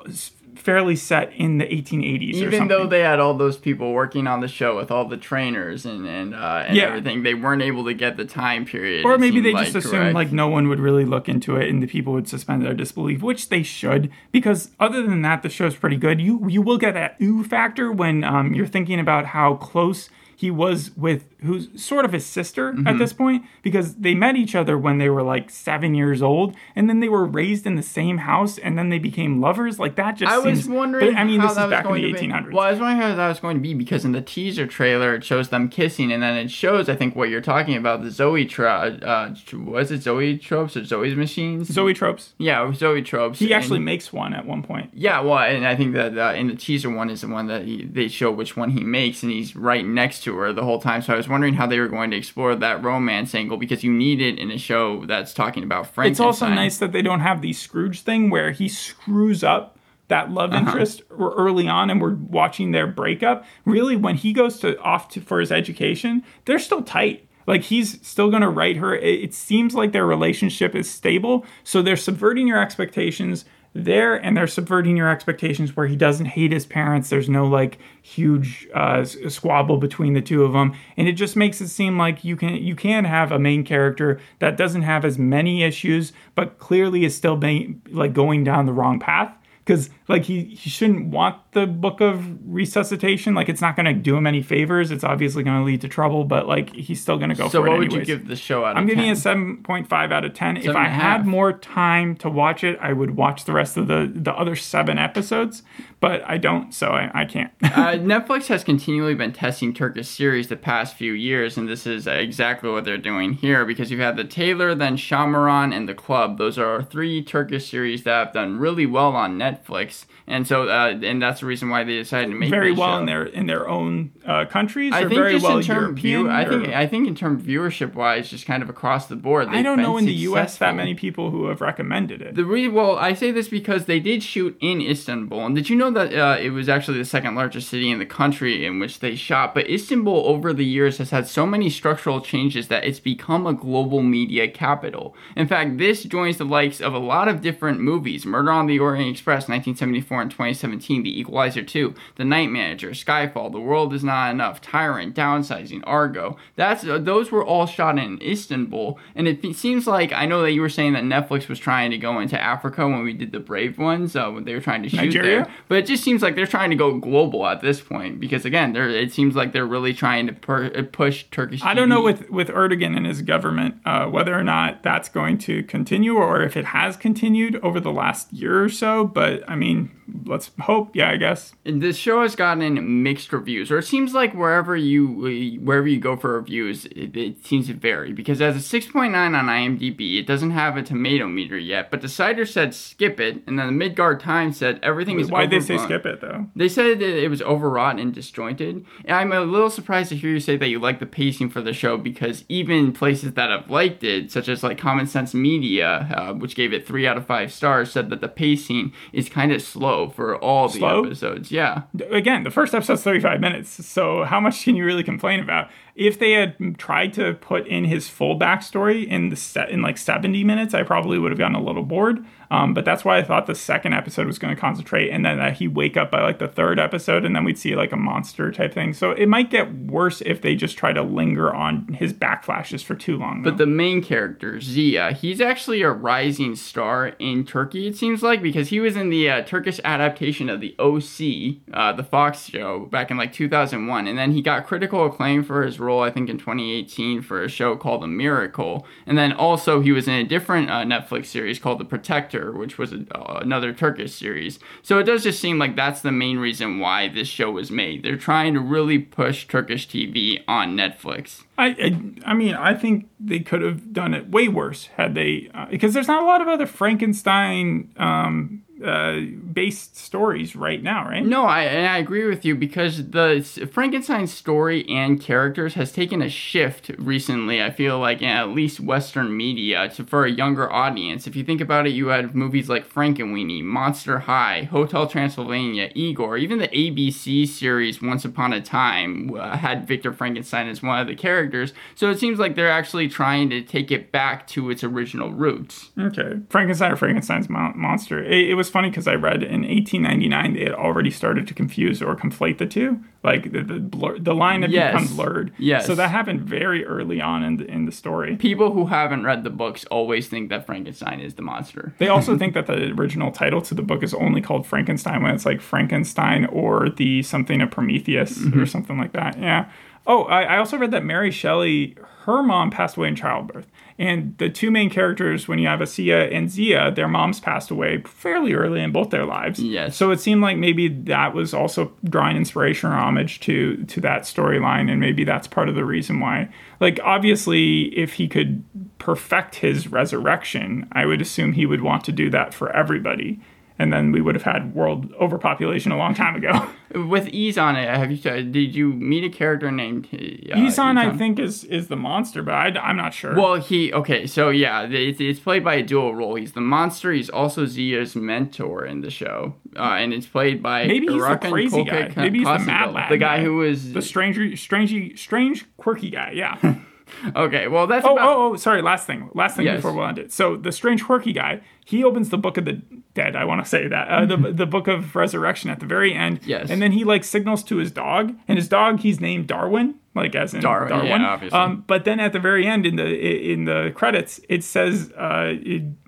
fairly 0.56 0.96
set 0.96 1.32
in 1.34 1.58
the 1.58 1.66
1880s. 1.66 2.42
or 2.42 2.46
even 2.48 2.68
though 2.68 2.86
they 2.86 3.00
had 3.02 3.20
all 3.20 3.34
those 3.34 3.58
people 3.58 3.94
working 3.94 4.28
on 4.28 4.42
the 4.42 4.48
show 4.48 4.76
with 4.76 4.92
all 4.92 5.06
the 5.06 5.18
trainers 5.18 5.86
and 5.86 6.06
and, 6.06 6.36
uh, 6.36 6.64
and 6.68 6.76
Yeah. 6.76 6.84
everything, 6.88 7.24
they 7.24 7.34
weren't 7.34 7.62
able 7.62 7.86
to 7.86 7.94
get 7.94 8.18
the 8.18 8.26
time 8.26 8.66
period. 8.66 9.06
or 9.06 9.18
maybe 9.18 9.40
they 9.40 9.54
just 9.54 9.74
like, 9.74 9.84
assumed 9.86 9.94
correct? 10.02 10.16
like 10.16 10.32
no 10.32 10.48
one 10.48 10.68
would 10.68 10.80
really 10.80 11.06
look 11.06 11.30
into 11.30 11.56
it 11.56 11.70
and 11.70 11.82
the 11.82 11.88
people 11.88 12.14
would 12.14 12.28
suspend 12.28 12.62
their 12.64 12.74
disbelief 12.74 13.22
which 13.22 13.50
they 13.50 13.64
should 13.64 14.12
because 14.32 14.72
other 14.80 15.02
than 15.02 15.22
that 15.22 15.42
the 15.42 15.50
show's 15.50 15.76
pretty 15.76 15.96
good 15.98 16.20
you 16.22 16.46
you 16.50 16.62
will 16.62 16.78
get 16.78 16.94
that 16.94 17.16
ooh 17.22 17.44
factor 17.44 17.92
when 17.92 18.24
um, 18.24 18.54
you're 18.54 18.68
thinking 18.68 19.00
about 19.00 19.28
how 19.28 19.56
close 19.56 20.10
he 20.36 20.50
was 20.52 20.92
with 20.98 21.26
who's 21.44 21.70
sort 21.82 22.06
of 22.06 22.14
his 22.14 22.26
sister 22.26 22.72
Mm-hmm. 22.74 22.88
at 22.88 22.98
this 23.00 23.14
point 23.14 23.44
because 23.64 23.96
they 23.96 24.14
met 24.14 24.36
each 24.36 24.56
other 24.56 24.78
when 24.78 24.98
they 24.98 25.10
were 25.10 25.24
like 25.24 25.50
seven 25.50 25.94
years 25.96 26.22
old, 26.22 26.56
and 26.76 26.88
then 26.90 27.00
they 27.00 27.10
were 27.10 27.26
raised 27.26 27.66
in 27.66 27.76
the 27.76 27.84
same 27.84 28.20
house, 28.20 28.58
and 28.58 28.78
then 28.78 28.90
they 28.90 29.00
became 29.00 29.42
lovers. 29.42 29.80
Like 29.80 29.96
that 29.96 30.16
just 30.18 30.32
I 30.32 30.38
was 30.38 30.64
seems. 30.64 30.70
wondering. 30.70 31.16
I 31.16 31.24
mean, 31.24 31.40
how 31.40 31.48
this 31.54 31.58
is 31.58 31.70
back 31.70 31.86
in 31.86 31.94
the 31.94 32.14
to 32.14 32.20
be. 32.20 32.28
1800s. 32.28 32.52
Well, 32.54 32.64
I 32.64 32.72
was 32.72 32.80
wondering 32.80 33.02
how 33.02 33.16
that 33.16 33.28
was 33.28 33.40
going 33.40 33.58
to 33.58 33.62
be 33.62 33.74
because 33.74 34.06
in 34.06 34.12
the 34.12 34.22
teaser 34.22 34.68
trailer 34.68 35.16
it 35.16 35.24
shows 35.24 35.50
them 35.50 35.68
kissing, 35.70 36.12
and 36.12 36.22
then 36.24 36.38
it 36.38 36.52
shows 36.52 36.88
I 36.90 36.96
think 36.96 37.16
what 37.16 37.30
you're 37.30 37.42
talking 37.42 37.76
about 37.76 38.04
the 38.04 38.12
Zoe 38.12 38.46
tra- 38.46 39.00
uh, 39.02 39.36
was 39.58 39.92
it 39.92 40.02
zoetropes 40.02 40.76
or 40.80 40.86
Zoe's 40.86 41.16
machines? 41.16 41.70
zoetropes. 41.70 42.30
yeah, 42.38 42.72
Zoe 42.74 43.02
tropes. 43.02 43.40
He 43.40 43.54
actually 43.54 43.78
and- 43.78 43.86
makes 43.86 44.14
one 44.14 44.34
at 44.34 44.46
one 44.46 44.64
point. 44.64 44.92
Yeah, 44.94 45.20
well, 45.22 45.40
and 45.40 45.66
I 45.66 45.76
think 45.76 45.94
that 45.96 46.18
uh, 46.18 46.34
in 46.36 46.48
the 46.48 46.56
teaser 46.56 46.90
one 46.90 47.10
is 47.10 47.22
the 47.22 47.28
one 47.28 47.48
that 47.48 47.66
he, 47.66 47.84
they 47.86 48.08
show 48.08 48.32
which 48.32 48.56
one 48.56 48.70
he 48.72 48.82
makes, 48.84 49.24
and 49.24 49.32
he's 49.32 49.56
right 49.56 49.86
next 49.86 50.24
to 50.24 50.36
her 50.38 50.54
the 50.54 50.64
whole 50.64 50.80
time. 50.80 51.02
So 51.02 51.14
I 51.14 51.18
was 51.18 51.28
wondering 51.32 51.56
how 51.56 51.65
they 51.65 51.80
were 51.80 51.88
going 51.88 52.12
to 52.12 52.17
explore 52.17 52.56
that 52.56 52.84
romance 52.84 53.34
angle 53.34 53.58
because 53.58 53.84
you 53.84 53.91
need 53.91 54.22
it 54.22 54.38
in 54.38 54.52
a 54.52 54.58
show 54.58 55.06
that's 55.06 55.34
talking 55.34 55.63
about 55.63 55.88
Frankenstein. 55.88 56.12
It's 56.30 56.41
also 56.41 56.48
nice 56.54 56.78
that 56.80 56.91
they 56.91 57.02
don't 57.02 57.22
have 57.22 57.41
the 57.41 57.54
Scrooge 57.54 58.02
thing 58.02 58.30
where 58.30 58.52
he 58.52 58.67
screws 58.67 59.44
up 59.44 59.78
that 60.10 60.30
love 60.30 60.52
Uh-huh. 60.52 60.70
interest 60.70 61.02
early 61.17 61.67
on 61.70 61.89
and 61.89 62.02
we're 62.02 62.15
watching 62.15 62.72
their 62.72 62.86
breakup. 62.88 63.46
Really, 63.65 63.96
when 63.96 64.15
he 64.15 64.34
goes 64.34 64.60
to 64.60 64.78
off 64.82 65.10
to, 65.10 65.22
for 65.22 65.39
his 65.39 65.52
education, 65.52 66.24
they're 66.46 66.60
still 66.60 66.82
tight. 66.84 67.28
Like 67.48 67.63
he's 67.63 68.06
still 68.06 68.30
going 68.30 68.44
to 68.44 68.50
write 68.50 68.78
her. 68.78 68.94
It, 68.96 69.24
it 69.24 69.34
seems 69.34 69.74
like 69.74 69.94
their 69.94 70.06
relationship 70.06 70.76
is 70.76 70.89
stable. 70.89 71.46
So 71.63 71.82
they're 71.82 71.96
subverting 71.96 72.46
your 72.48 72.62
expectations 72.62 73.46
there 73.74 74.16
and 74.16 74.36
they're 74.36 74.48
subverting 74.48 74.98
your 74.98 75.10
expectations 75.10 75.76
where 75.76 75.88
he 75.88 75.96
doesn't 75.96 76.26
hate 76.26 76.52
his 76.52 76.66
parents. 76.66 77.10
There's 77.10 77.30
no 77.30 77.48
like 77.48 77.78
huge 78.02 78.68
uh, 78.74 79.06
squabble 79.06 79.78
between 79.78 80.14
the 80.14 80.22
two 80.22 80.44
of 80.44 80.54
them 80.54 80.74
and 80.98 81.08
it 81.08 81.14
just 81.14 81.36
makes 81.36 81.62
it 81.62 81.70
seem 81.70 81.98
like 81.98 82.24
you 82.24 82.36
can 82.36 82.56
you 82.56 82.76
can 82.76 83.06
have 83.06 83.32
a 83.32 83.40
main 83.40 83.64
character 83.64 84.20
that 84.40 84.58
doesn't 84.58 84.82
have 84.82 85.06
as 85.06 85.18
many 85.18 85.64
issues 85.64 86.12
but 86.36 86.58
clearly 86.58 87.06
is 87.06 87.16
still 87.16 87.38
being 87.38 87.82
like 87.90 88.14
going 88.14 88.44
down 88.44 88.66
the 88.66 88.74
wrong 88.74 89.00
path 89.00 89.38
because 89.72 89.90
like 90.10 90.24
he, 90.26 90.44
he 90.44 90.70
shouldn't 90.70 91.08
want 91.08 91.38
the 91.54 91.66
book 91.66 92.02
of 92.02 92.26
resuscitation 92.46 93.34
like 93.34 93.48
it's 93.48 93.62
not 93.62 93.78
going 93.78 93.86
to 93.86 93.94
do 93.94 94.18
him 94.18 94.28
any 94.28 94.42
favors 94.42 94.92
it's 94.92 95.04
obviously 95.04 95.44
going 95.44 95.58
to 95.58 95.64
lead 95.64 95.80
to 95.80 95.88
trouble 95.88 96.26
but 96.26 96.46
like 96.46 96.74
he's 96.76 97.02
still 97.02 97.18
going 97.18 97.30
to 97.30 97.36
go 97.36 97.44
for 97.44 97.48
it. 97.48 97.52
So 97.52 97.64
for 97.64 97.70
what 97.70 97.76
it 97.76 97.80
would 97.80 97.94
you 97.94 98.04
give 98.04 98.28
the 98.28 98.36
show 98.36 98.66
out 98.66 98.72
of 98.72 98.78
I'm 98.78 98.86
giving 98.86 99.04
10? 99.04 99.14
it 99.14 99.18
a 99.18 99.22
seven 99.22 99.64
point 99.64 99.88
five 99.88 100.12
out 100.12 100.26
of 100.26 100.34
ten. 100.34 100.58
if 100.58 100.76
I 100.76 100.90
had 100.90 101.26
more 101.26 101.54
time 101.54 102.16
to 102.18 102.30
watch 102.30 102.64
it, 102.66 102.78
I 102.82 102.92
would 102.92 103.12
watch 103.12 103.46
the 103.46 103.54
rest 103.54 103.78
of 103.78 103.88
the 103.88 104.12
the 104.14 104.34
other 104.34 104.56
seven 104.56 104.98
episodes, 104.98 105.64
but 106.02 106.28
I 106.28 106.40
don't, 106.40 106.74
so 106.74 106.90
I, 106.90 107.12
I 107.14 107.26
can't. 107.26 107.52
uh, 107.64 107.94
Netflix 107.94 108.48
has 108.48 108.64
continually 108.64 109.14
been 109.14 109.32
testing 109.32 109.72
Turkish 109.72 110.08
series 110.08 110.48
the 110.48 110.58
past 110.58 110.96
few 110.96 111.14
years, 111.14 111.58
and 111.58 111.70
this 111.70 111.86
is 111.86 112.08
exactly 112.08 112.72
what 112.72 112.86
they're 112.86 112.98
doing 112.98 113.34
here 113.34 113.66
because 113.66 113.92
you've 113.92 114.00
had 114.00 114.18
The 114.18 114.24
Tailor, 114.24 114.74
then 114.74 114.98
Shahmaran, 114.98 115.74
and 115.74 115.88
The 115.88 115.94
Club. 115.94 116.40
Those 116.40 116.58
are 116.58 116.82
three 116.82 117.24
Turkish 117.24 117.70
series 117.70 118.04
that 118.04 118.26
have 118.26 118.34
done 118.34 118.58
really 118.58 118.88
well 118.88 119.16
on 119.16 119.38
Netflix, 119.38 120.06
and 120.26 120.48
so 120.48 120.68
uh, 120.68 121.00
and 121.04 121.22
that's 121.22 121.42
the 121.42 121.46
reason 121.46 121.70
why 121.70 121.84
they 121.84 121.98
decided 121.98 122.32
to 122.32 122.36
make 122.36 122.48
it. 122.48 122.52
very 122.52 122.72
well 122.72 122.96
show. 122.96 123.00
in 123.02 123.06
their 123.06 123.24
in 123.24 123.46
their 123.46 123.70
own 123.70 124.12
uh, 124.26 124.46
countries, 124.46 124.94
I 124.94 125.04
or 125.04 125.10
think 125.10 125.20
very 125.20 125.34
just 125.34 125.46
well 125.46 125.58
in 125.60 125.64
term 125.64 125.84
European. 125.84 126.24
view, 126.24 126.32
I 126.32 126.46
think 126.46 126.68
I 126.70 126.88
think 126.88 127.08
in 127.08 127.14
term 127.14 127.40
viewership 127.40 127.94
wise, 127.94 128.28
just 128.28 128.48
kind 128.48 128.64
of 128.64 128.70
across 128.70 129.06
the 129.06 129.16
board. 129.16 129.50
I 129.50 129.62
don't 129.62 129.80
know 129.80 129.98
in 129.98 130.06
the 130.06 130.14
U.S. 130.14 130.58
that 130.58 130.74
many 130.74 130.96
people 130.96 131.30
who 131.30 131.46
have 131.46 131.62
recommended 131.62 132.24
it. 132.24 132.34
The 132.34 132.44
re- 132.44 132.68
well, 132.68 132.98
I 132.98 133.14
say 133.14 133.30
this 133.30 133.50
because 133.50 133.86
they 133.86 134.00
did 134.00 134.24
shoot 134.24 134.58
in 134.60 134.82
Istanbul, 134.82 135.46
and 135.46 135.56
did 135.56 135.70
you 135.70 135.76
know 135.76 135.91
that 135.94 136.14
uh, 136.14 136.38
it 136.40 136.52
was 136.52 136.70
actually 136.70 136.98
the 136.98 137.06
second 137.06 137.36
largest 137.36 137.70
city 137.70 137.90
in 137.90 138.00
the 138.00 138.06
country 138.06 138.66
in 138.66 138.80
which 138.80 139.00
they 139.00 139.16
shot? 139.16 139.54
But 139.54 139.70
Istanbul, 139.70 140.24
over 140.26 140.54
the 140.54 140.66
years, 140.66 140.98
has 140.98 141.12
had 141.12 141.28
so 141.28 141.46
many 141.46 141.70
structural 141.70 142.22
changes 142.22 142.68
that 142.68 142.84
it's 142.84 143.00
become 143.00 143.46
a 143.46 143.54
global 143.54 144.02
media 144.02 144.50
capital. 144.50 145.16
In 145.36 145.48
fact, 145.48 145.78
this 145.78 146.04
joins 146.04 146.38
the 146.38 146.46
likes 146.46 146.82
of 146.82 146.94
a 146.94 147.00
lot 147.00 147.28
of 147.28 147.42
different 147.42 147.80
movies: 147.80 148.26
Murder 148.26 148.52
on 148.52 148.68
the 148.68 148.80
Orient 148.80 149.10
Express, 149.10 149.48
1974 149.48 150.22
and 150.22 150.32
2017, 150.32 151.04
The 151.04 151.20
Equalizer 151.20 151.64
2, 151.64 151.94
The 152.16 152.26
Night 152.26 152.50
Manager, 152.50 152.92
Skyfall, 152.92 153.52
The 153.52 153.60
World 153.60 153.94
Is 153.94 154.04
Not 154.04 154.32
Enough, 154.32 154.62
Tyrant, 154.62 155.16
Downsizing, 155.16 155.82
Argo. 155.86 156.38
That's 156.56 156.86
uh, 156.86 156.98
those 156.98 157.32
were 157.32 157.46
all 157.46 157.66
shot 157.66 157.98
in 157.98 158.22
Istanbul, 158.22 159.00
and 159.16 159.28
it 159.28 159.56
seems 159.56 159.88
like 159.88 160.14
I 160.14 160.26
know 160.26 160.42
that 160.42 160.52
you 160.52 160.62
were 160.62 160.70
saying 160.70 160.94
that 160.94 161.04
Netflix 161.04 161.48
was 161.48 161.60
trying 161.60 161.92
to 161.92 161.98
go 161.98 162.20
into 162.20 162.42
Africa 162.42 162.88
when 162.88 163.04
we 163.04 163.14
did 163.14 163.32
the 163.32 163.40
Brave 163.40 163.78
ones, 163.78 164.16
uh, 164.16 164.30
when 164.30 164.44
they 164.44 164.54
were 164.54 164.62
trying 164.62 164.84
to 164.84 164.90
shoot 164.90 164.98
Nigeria? 164.98 165.46
there. 165.46 165.54
But 165.68 165.81
it 165.82 165.88
just 165.88 166.04
seems 166.04 166.22
like 166.22 166.36
they're 166.36 166.46
trying 166.46 166.70
to 166.70 166.76
go 166.76 166.98
global 166.98 167.48
at 167.48 167.62
this 167.62 167.82
point 167.82 168.20
because 168.20 168.46
again, 168.46 168.74
they're, 168.74 168.89
it 168.89 169.12
seems 169.12 169.36
like 169.36 169.52
they're 169.52 169.65
really 169.65 169.94
trying 169.94 170.28
to 170.28 170.34
per- 170.34 170.72
uh, 170.74 170.84
push 170.91 171.26
Turkish. 171.32 171.63
I 171.63 171.74
don't 171.74 171.89
know 171.89 172.02
with 172.02 172.30
with 172.30 172.50
Erdogan 172.50 172.96
and 172.96 173.06
his 173.06 173.22
government 173.22 173.76
uh, 173.86 174.06
whether 174.06 174.38
or 174.38 174.44
not 174.44 174.84
that's 174.84 175.10
going 175.10 175.38
to 175.39 175.63
continue 175.63 176.15
or 176.15 176.44
if 176.44 176.56
it 176.56 176.65
has 176.65 176.96
continued 176.96 177.56
over 177.63 177.80
the 177.80 177.91
last 177.91 178.32
year 178.32 178.63
or 178.63 178.70
so. 178.70 179.06
But 179.06 179.44
I 179.50 179.56
mean, 179.56 179.91
let's 180.26 180.52
hope. 180.62 180.95
Yeah, 180.95 181.12
I 181.12 181.17
guess. 181.17 181.54
And 181.65 181.82
this 181.82 181.97
show 181.97 182.21
has 182.21 182.36
gotten 182.36 183.04
mixed 183.04 183.32
reviews, 183.34 183.71
or 183.71 183.80
it 183.80 183.84
seems 183.84 184.13
like 184.13 184.34
wherever 184.34 184.76
you 184.76 185.60
wherever 185.62 185.88
you 185.88 186.00
go 186.00 186.15
for 186.15 186.34
reviews, 186.34 186.86
it, 186.86 187.15
it 187.15 187.45
seems 187.45 187.67
to 187.67 187.74
vary. 187.74 188.13
Because 188.13 188.41
as 188.41 188.56
a 188.56 188.80
6.9 188.80 189.13
on 189.15 189.34
IMDb, 189.45 190.19
it 190.19 190.28
doesn't 190.28 190.52
have 190.52 190.78
a 190.78 190.84
tomato 190.84 191.28
meter 191.28 191.58
yet, 191.58 191.91
but 191.91 192.02
Decider 192.02 192.45
said 192.45 192.74
skip 192.74 193.19
it, 193.19 193.41
and 193.47 193.58
then 193.58 193.67
the 193.67 193.71
Midgard 193.71 194.19
Times 194.19 194.58
said 194.58 194.80
everything 194.84 195.19
is. 195.19 195.32
Why 195.32 195.45
did 195.45 195.62
they 195.62 195.65
say 195.65 195.78
skip 195.78 196.06
it 196.06 196.21
though? 196.21 196.47
They 196.56 196.69
said 196.69 197.00
that 197.00 197.24
it 197.24 197.30
was 197.30 197.41
overwrought 197.41 198.00
and 198.00 198.13
disjointed. 198.13 198.86
And 199.06 199.15
I'm 199.15 199.32
a 199.32 199.41
little 199.41 199.69
surprised 199.69 200.10
to 200.10 200.15
hear 200.15 200.32
you 200.32 200.39
say 200.39 200.58
that 200.58 200.67
you 200.67 200.80
like 200.80 201.00
the 201.00 201.06
pacing 201.06 201.50
for 201.50 201.62
the 201.62 201.74
show 201.74 201.97
because 201.97 202.45
even 202.50 202.91
places 202.91 203.34
that 203.34 203.50
have 203.50 203.69
liked 203.69 204.04
it, 204.04 204.32
such 204.32 204.47
as 204.47 204.63
like 204.63 204.78
Common 204.78 205.08
Sense 205.08 205.34
Media, 205.34 206.13
uh, 206.15 206.34
which 206.34 206.56
gave 206.56 206.74
it 206.74 206.88
three 206.88 207.08
out 207.08 207.17
of 207.17 207.26
five 207.26 207.52
stars, 207.52 207.91
said 207.91 208.10
that 208.10 208.21
the 208.21 208.28
pacing 208.28 208.93
is 209.13 209.30
kind 209.30 209.52
of 209.52 209.62
slow 209.62 210.01
for 210.10 210.36
all 210.38 210.68
the 210.68 210.80
Slow? 210.80 211.06
episodes. 211.06 211.52
Yeah. 211.52 211.84
again, 212.10 212.44
the 212.44 212.52
first 212.52 212.74
episode's 212.74 213.04
35 213.04 213.40
minutes, 213.40 213.86
so 213.86 214.24
how 214.24 214.40
much 214.40 214.64
can 214.64 214.76
you 214.76 214.86
really 214.86 215.04
complain 215.04 215.40
about? 215.40 215.70
If 215.96 216.18
they 216.20 216.32
had 216.32 216.78
tried 216.78 217.14
to 217.14 217.34
put 217.36 217.68
in 217.68 217.86
his 217.86 218.10
full 218.10 218.40
backstory 218.40 219.06
in 219.08 219.30
the 219.30 219.36
set 219.36 219.70
in 219.70 219.82
like 219.82 219.98
70 219.98 220.44
minutes, 220.44 220.74
I 220.74 220.84
probably 220.84 221.20
would 221.20 221.32
have 221.32 221.40
gotten 221.40 221.56
a 221.56 221.64
little 221.64 221.84
bored. 221.84 222.26
Um, 222.52 222.74
but 222.74 222.84
that's 222.84 223.06
why 223.06 223.18
I 223.18 223.24
thought 223.24 223.48
the 223.48 223.56
second 223.56 223.94
episode 223.94 224.28
was 224.28 224.38
going 224.38 224.54
to 224.54 224.60
concentrate, 224.60 225.10
and 225.10 225.26
then 225.26 225.38
that 225.38 225.54
he 225.54 225.70
wake 225.70 225.96
up 225.96 226.12
by 226.12 226.22
like 226.22 226.38
the 226.38 226.50
third 226.50 226.80
episode, 226.80 227.24
and 227.24 227.34
then 227.34 227.46
we'd 227.46 227.58
see 227.58 227.76
like 227.76 227.94
a 227.94 227.98
monster 227.98 228.52
type 228.52 228.74
thing. 228.74 228.94
So 228.94 229.12
it 229.12 229.28
might 229.28 229.50
get 229.50 229.74
worse 229.74 230.22
if 230.26 230.42
they 230.42 230.56
just 230.56 230.78
try 230.78 230.92
to 230.92 231.02
linger 231.02 231.54
on 231.54 231.94
his 231.94 232.12
backflashes 232.12 232.84
for 232.84 232.94
too 232.94 233.18
long. 233.18 233.42
But 233.42 233.58
the 233.58 233.66
main 233.66 234.04
character, 234.04 234.60
Zia, 234.60 235.14
he's 235.14 235.40
actually 235.40 235.82
a 235.82 235.92
rising 235.92 236.58
star 236.58 237.14
in 237.20 237.46
Turkey, 237.46 237.88
it 237.88 237.96
seems 237.96 238.22
like, 238.22 238.42
because 238.42 238.68
he 238.68 238.82
was 238.82 238.98
in 238.98 239.10
the 239.10 239.30
uh, 239.30 239.44
Turkish 239.44 239.80
adaptation 239.86 240.50
of 240.50 240.60
the 240.60 240.76
OC, 240.78 241.74
uh, 241.74 241.94
the 241.94 242.04
Fox 242.04 242.48
show, 242.48 242.88
back 242.88 243.10
in 243.10 243.16
like 243.16 243.32
2001. 243.32 244.08
And 244.08 244.18
then 244.18 244.34
he 244.34 244.42
got 244.42 244.68
critical 244.68 245.06
acclaim 245.06 245.44
for 245.44 245.64
his 245.64 245.80
role, 245.80 246.04
I 246.04 246.12
think, 246.12 246.30
in 246.30 246.38
2018 246.38 247.22
for 247.22 247.42
a 247.42 247.48
show 247.48 247.78
called 247.78 248.02
The 248.02 248.08
Miracle. 248.08 248.86
And 249.06 249.18
then 249.18 249.32
also 249.32 249.80
he 249.80 249.94
was 249.94 250.10
in 250.10 250.16
a 250.16 250.26
different 250.26 250.70
uh, 250.70 250.84
Netflix 250.84 251.28
series 251.28 251.58
called 251.58 251.80
The 251.80 251.86
Protector, 251.86 252.41
which 252.50 252.78
was 252.78 252.94
a, 252.94 253.06
uh, 253.14 253.40
another 253.42 253.74
Turkish 253.74 254.14
series. 254.14 254.58
So 254.82 254.98
it 255.00 255.04
does 255.04 255.24
just 255.24 255.40
seem 255.40 255.60
like 255.60 255.76
that's 255.76 256.02
the 256.02 256.12
main 256.12 256.38
reason 256.38 256.80
why 256.80 257.10
this 257.10 257.28
show 257.28 257.52
was 257.52 257.70
made. 257.70 258.04
They're 258.04 258.18
trying 258.18 258.54
to 258.54 258.60
really 258.62 258.98
push 259.00 259.48
Turkish 259.48 259.88
TV 259.88 260.42
on 260.48 260.76
Netflix. 260.78 261.44
I, 261.58 261.68
I, 261.68 262.32
I 262.32 262.34
mean, 262.34 262.56
I 262.56 262.74
think 262.74 263.10
they 263.20 263.40
could 263.40 263.62
have 263.62 263.94
done 263.94 264.14
it 264.14 264.32
way 264.32 264.48
worse 264.48 264.88
had 264.98 265.14
they, 265.14 265.52
uh, 265.54 265.66
because 265.70 265.94
there's 265.94 266.08
not 266.08 266.24
a 266.24 266.26
lot 266.26 266.42
of 266.42 266.48
other 266.48 266.66
Frankenstein 266.66 267.92
um, 267.98 268.64
uh, 268.84 269.22
based 269.54 269.96
stories 269.98 270.56
right 270.56 270.82
now, 270.82 271.06
right? 271.06 271.26
No, 271.26 271.46
I 271.46 271.63
and 271.63 271.88
I 271.88 271.98
agree 271.98 272.26
with 272.28 272.44
you 272.46 272.56
because 272.56 273.10
the 273.10 273.41
Frankenstein 273.72 274.28
story 274.28 274.88
and 274.89 275.22
characters 275.22 275.76
has 275.76 275.91
taken 275.91 276.22
a 276.22 276.30
shift 276.30 276.89
recently. 276.98 277.62
I 277.62 277.70
feel 277.70 278.00
like 278.00 278.22
in 278.22 278.28
at 278.28 278.50
least 278.50 278.80
Western 278.80 279.36
media 279.36 279.89
to 279.89 280.06
for 280.06 280.26
a 280.26 280.32
younger 280.32 280.72
audience. 280.72 281.28
If 281.28 281.36
you 281.36 281.44
think 281.44 281.62
about 281.62 281.86
it, 281.86 281.91
you 281.91 282.08
had 282.08 282.36
movies 282.36 282.70
like 282.70 282.91
Frankenweenie, 282.91 283.63
Monster 283.63 284.20
High, 284.20 284.63
Hotel 284.63 285.08
Transylvania, 285.08 285.91
Igor, 285.96 286.38
even 286.38 286.58
the 286.58 286.67
ABC 286.70 287.48
series 287.48 288.02
Once 288.02 288.26
Upon 288.26 288.54
a 288.54 288.62
Time 288.62 289.36
uh, 289.36 289.58
had 289.58 289.88
Victor 289.88 290.12
Frankenstein 290.13 290.67
as 290.67 290.82
one 290.82 291.00
of 291.00 291.08
the 291.08 291.15
characters. 291.15 291.74
So 291.96 292.10
it 292.10 292.20
seems 292.20 292.39
like 292.39 292.56
they're 292.56 292.72
actually 292.72 293.08
trying 293.08 293.50
to 293.52 293.62
take 293.62 293.91
it 293.91 294.12
back 294.12 294.48
to 294.48 294.70
its 294.70 294.84
original 294.84 295.32
roots. 295.32 295.91
Okay. 296.00 296.39
Frankenstein 296.50 296.91
or 296.91 296.96
Frankenstein's 296.96 297.50
mon- 297.50 297.74
monster. 297.76 298.24
It, 298.24 298.50
it 298.50 298.56
was 298.56 298.70
funny 298.72 298.90
because 298.90 299.08
I 299.08 299.14
read 299.16 299.44
in 299.44 299.62
1899 299.62 300.54
they 300.54 300.64
had 300.64 300.74
already 300.74 301.12
started 301.12 301.48
to 301.48 301.54
confuse 301.54 302.02
or 302.02 302.16
conflate 302.16 302.58
the 302.58 302.66
two. 302.66 303.00
Like 303.24 303.52
the 303.52 303.62
the, 303.62 303.80
blur, 303.80 304.18
the 304.18 304.34
line 304.34 304.64
had 304.64 304.72
Yes. 304.72 304.94
become 305.00 305.16
blurred. 305.16 305.54
Yes. 305.60 305.86
So 305.86 305.94
that 305.96 306.10
happened 306.10 306.42
very 306.42 306.84
early 306.86 307.22
on 307.22 307.44
in 307.44 307.58
the, 307.58 307.66
in 307.68 307.86
the 307.86 307.92
story. 307.92 308.36
People 308.38 308.72
who 308.74 308.88
haven't 308.88 309.24
read 309.24 309.44
the 309.44 309.52
books 309.52 309.86
always 309.92 310.28
think 310.28 310.50
that 310.50 310.66
Frankenstein 310.66 311.20
is 311.20 311.36
the 311.36 311.44
monster. 311.44 311.94
They 312.00 312.08
also 312.08 312.36
think 312.40 312.56
that 312.56 312.66
the 312.66 312.92
original 312.94 313.32
title 313.32 313.62
to 313.62 313.76
the 313.76 313.84
book 313.84 314.02
is 314.02 314.14
only 314.16 314.42
called 314.42 314.66
Frankenstein 314.66 315.22
when 315.22 315.36
it's 315.36 315.46
like 315.46 315.62
Frankenstein 315.62 316.46
or 316.46 316.90
the 316.90 317.22
something 317.22 317.62
of 317.62 317.70
Prometheus 317.70 318.40
Mm-hmm. 318.40 318.60
or 318.60 318.66
something 318.66 318.98
like 318.98 319.12
that. 319.14 319.38
Yeah. 319.38 319.70
Oh, 320.08 320.24
I, 320.24 320.42
I 320.44 320.58
also 320.58 320.78
read 320.78 320.90
that 320.92 321.06
Mary 321.06 321.30
Shelley, 321.30 321.96
her 322.26 322.44
mom 322.44 322.70
passed 322.70 322.98
away 322.98 323.08
in 323.08 323.16
childbirth. 323.16 323.66
And 323.98 324.38
the 324.38 324.50
two 324.50 324.70
main 324.70 324.90
characters, 324.90 325.48
when 325.48 325.58
you 325.58 325.68
have 325.68 325.80
Asiya 325.80 326.32
and 326.32 326.50
Zia, 326.50 326.92
their 326.92 327.08
moms 327.08 327.40
passed 327.40 327.72
away 327.72 328.04
fairly 328.06 328.54
early 328.54 328.82
in 328.82 328.92
both 328.92 329.10
their 329.10 329.26
lives. 329.26 329.60
Yes. 329.60 329.96
So 329.96 330.12
it 330.12 330.20
seemed 330.20 330.42
like 330.42 330.58
maybe 330.58 330.88
that 330.88 331.34
was 331.34 331.54
also 331.54 331.94
drawing 332.04 332.38
inspiration 332.38 332.92
or 332.92 332.96
homage 332.96 333.40
to 333.42 333.84
to 333.86 334.02
that 334.02 334.24
storyline, 334.24 334.90
and 334.92 335.00
maybe 335.00 335.24
that's 335.24 335.48
part 335.48 335.68
of 335.68 335.76
the 335.76 335.86
reason 335.86 336.20
why. 336.20 336.50
Like, 336.80 337.00
obviously, 337.04 337.84
if 337.98 338.14
he 338.14 338.28
could 338.28 338.64
perfect 339.00 339.56
his 339.56 339.88
resurrection, 339.88 340.88
I 340.92 341.06
would 341.06 341.22
assume 341.22 341.54
he 341.54 341.66
would 341.66 341.82
want 341.82 342.04
to 342.06 342.12
do 342.12 342.30
that 342.30 342.54
for 342.54 342.72
everybody. 342.72 343.40
And 343.82 343.91
then 343.91 344.12
we 344.12 344.22
would 344.22 344.36
have 344.36 344.44
had 344.44 344.76
world 344.76 345.12
overpopulation 345.20 345.91
a 345.91 345.98
long 345.98 346.13
time 346.13 346.36
ago. 346.36 346.70
With 346.94 347.30
it, 347.32 347.56
have 347.56 348.12
you 348.12 348.17
did 348.17 348.76
you 348.76 348.94
meet 348.94 349.24
a 349.24 349.30
character 349.30 349.72
named 349.72 350.08
uh, 350.13 350.56
Izan, 350.56 351.00
I 351.00 351.17
think, 351.17 351.39
is 351.39 351.63
is 351.63 351.88
the 351.88 351.96
monster, 351.96 352.44
but 352.44 352.54
I, 352.54 352.89
am 352.91 352.98
not 352.98 353.15
sure. 353.15 353.34
Well, 353.36 353.56
he 353.56 353.91
okay, 353.91 354.28
so 354.28 354.50
yeah, 354.50 354.84
it's, 354.84 355.20
it's 355.20 355.39
played 355.39 355.63
by 355.63 355.76
a 355.76 355.84
dual 355.84 356.13
role. 356.13 356.36
He's 356.36 356.52
the 356.52 356.62
monster. 356.62 357.12
He's 357.12 357.30
also 357.30 357.65
Zia's 357.65 358.15
mentor 358.15 358.86
in 358.86 359.02
the 359.02 359.10
show, 359.10 359.56
uh, 359.76 359.98
and 360.02 360.13
it's 360.13 360.28
played 360.28 360.62
by 360.62 360.86
maybe 360.86 361.08
he's 361.08 361.22
Erkan 361.24 361.41
the 361.41 361.50
crazy 361.50 361.84
guy. 361.84 362.04
Kolka 362.04 362.17
Maybe 362.17 362.39
he's 362.39 362.48
the 362.48 362.60
mad 362.60 362.94
lad 362.94 363.12
the 363.12 363.17
guy 363.17 363.38
guy. 363.38 363.44
who 363.44 363.56
was 363.56 363.94
the 363.94 364.02
stranger, 364.04 364.56
strange, 364.56 365.20
strange, 365.20 365.65
quirky 365.78 366.12
guy. 366.12 366.34
Yeah. 366.36 366.76
okay. 367.36 367.67
Well, 367.67 367.88
that's 367.88 368.06
Oh, 368.06 368.13
about 368.13 368.28
oh, 368.38 368.54
oh, 368.54 368.56
sorry. 368.58 368.82
Last 368.82 369.08
thing. 369.08 369.30
Last 369.34 369.56
thing 369.56 369.65
Yes. 369.65 369.78
before 369.78 369.94
we'll 369.94 370.06
end 370.06 370.20
it. 370.20 370.32
So 370.32 370.56
the 370.56 370.72
strange, 370.72 371.04
quirky 371.04 371.34
guy. 371.34 371.62
He 371.86 372.04
opens 372.04 372.30
the 372.30 372.38
book 372.38 372.58
of 372.58 372.65
the 372.65 372.82
dead. 373.13 373.36
I 373.36 373.45
want 373.45 373.63
to 373.63 373.69
say 373.69 373.88
that 373.88 374.08
uh, 374.08 374.26
the 374.26 374.38
the 374.38 374.65
book 374.65 374.88
of 374.88 375.15
resurrection 375.15 375.69
at 375.69 375.80
the 375.80 375.86
very 375.86 376.13
end. 376.13 376.41
Yes. 376.45 376.69
And 376.69 376.82
then 376.82 376.91
he 376.91 377.04
like 377.04 377.24
signals 377.24 377.63
to 377.65 377.78
his 377.78 377.91
dog, 377.91 378.36
and 378.47 378.58
his 378.58 378.67
dog 378.67 379.00
he's 379.00 379.19
named 379.19 379.47
Darwin, 379.47 379.95
like 380.15 380.36
as 380.36 380.54
in 380.54 380.62
Darwin, 380.62 380.89
Darwin. 380.89 381.08
yeah, 381.21 381.28
obviously. 381.28 381.58
Um, 381.60 381.84
but 381.88 382.06
then 382.06 382.19
at 382.19 382.34
the 382.34 382.39
very 382.39 382.67
end 382.67 382.86
in 382.86 382.95
the 382.95 383.52
in 383.52 383.65
the 383.65 383.91
credits, 383.95 384.39
it 384.50 384.63
says 384.63 385.12
uh, 385.13 385.54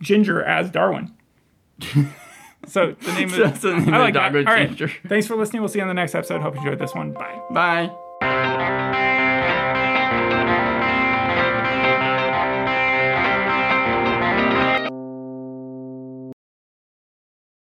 Ginger 0.02 0.44
as 0.44 0.70
Darwin. 0.70 1.14
so 2.66 2.96
the 3.02 3.14
name 3.14 3.30
So 3.30 3.44
of 3.44 3.62
the 3.62 3.76
name 3.76 3.94
I 3.94 4.00
like 4.00 4.14
that. 4.14 4.36
All 4.36 4.44
right. 4.44 4.92
Thanks 5.08 5.28
for 5.28 5.36
listening. 5.36 5.62
We'll 5.62 5.70
see 5.70 5.80
you 5.80 5.84
on 5.84 5.88
the 5.90 5.94
next 5.94 6.16
episode. 6.16 6.42
Hope 6.42 6.56
you 6.56 6.62
enjoyed 6.62 6.80
this 6.80 6.94
one. 6.94 7.12
Bye. 7.12 7.42
Bye. 7.52 7.96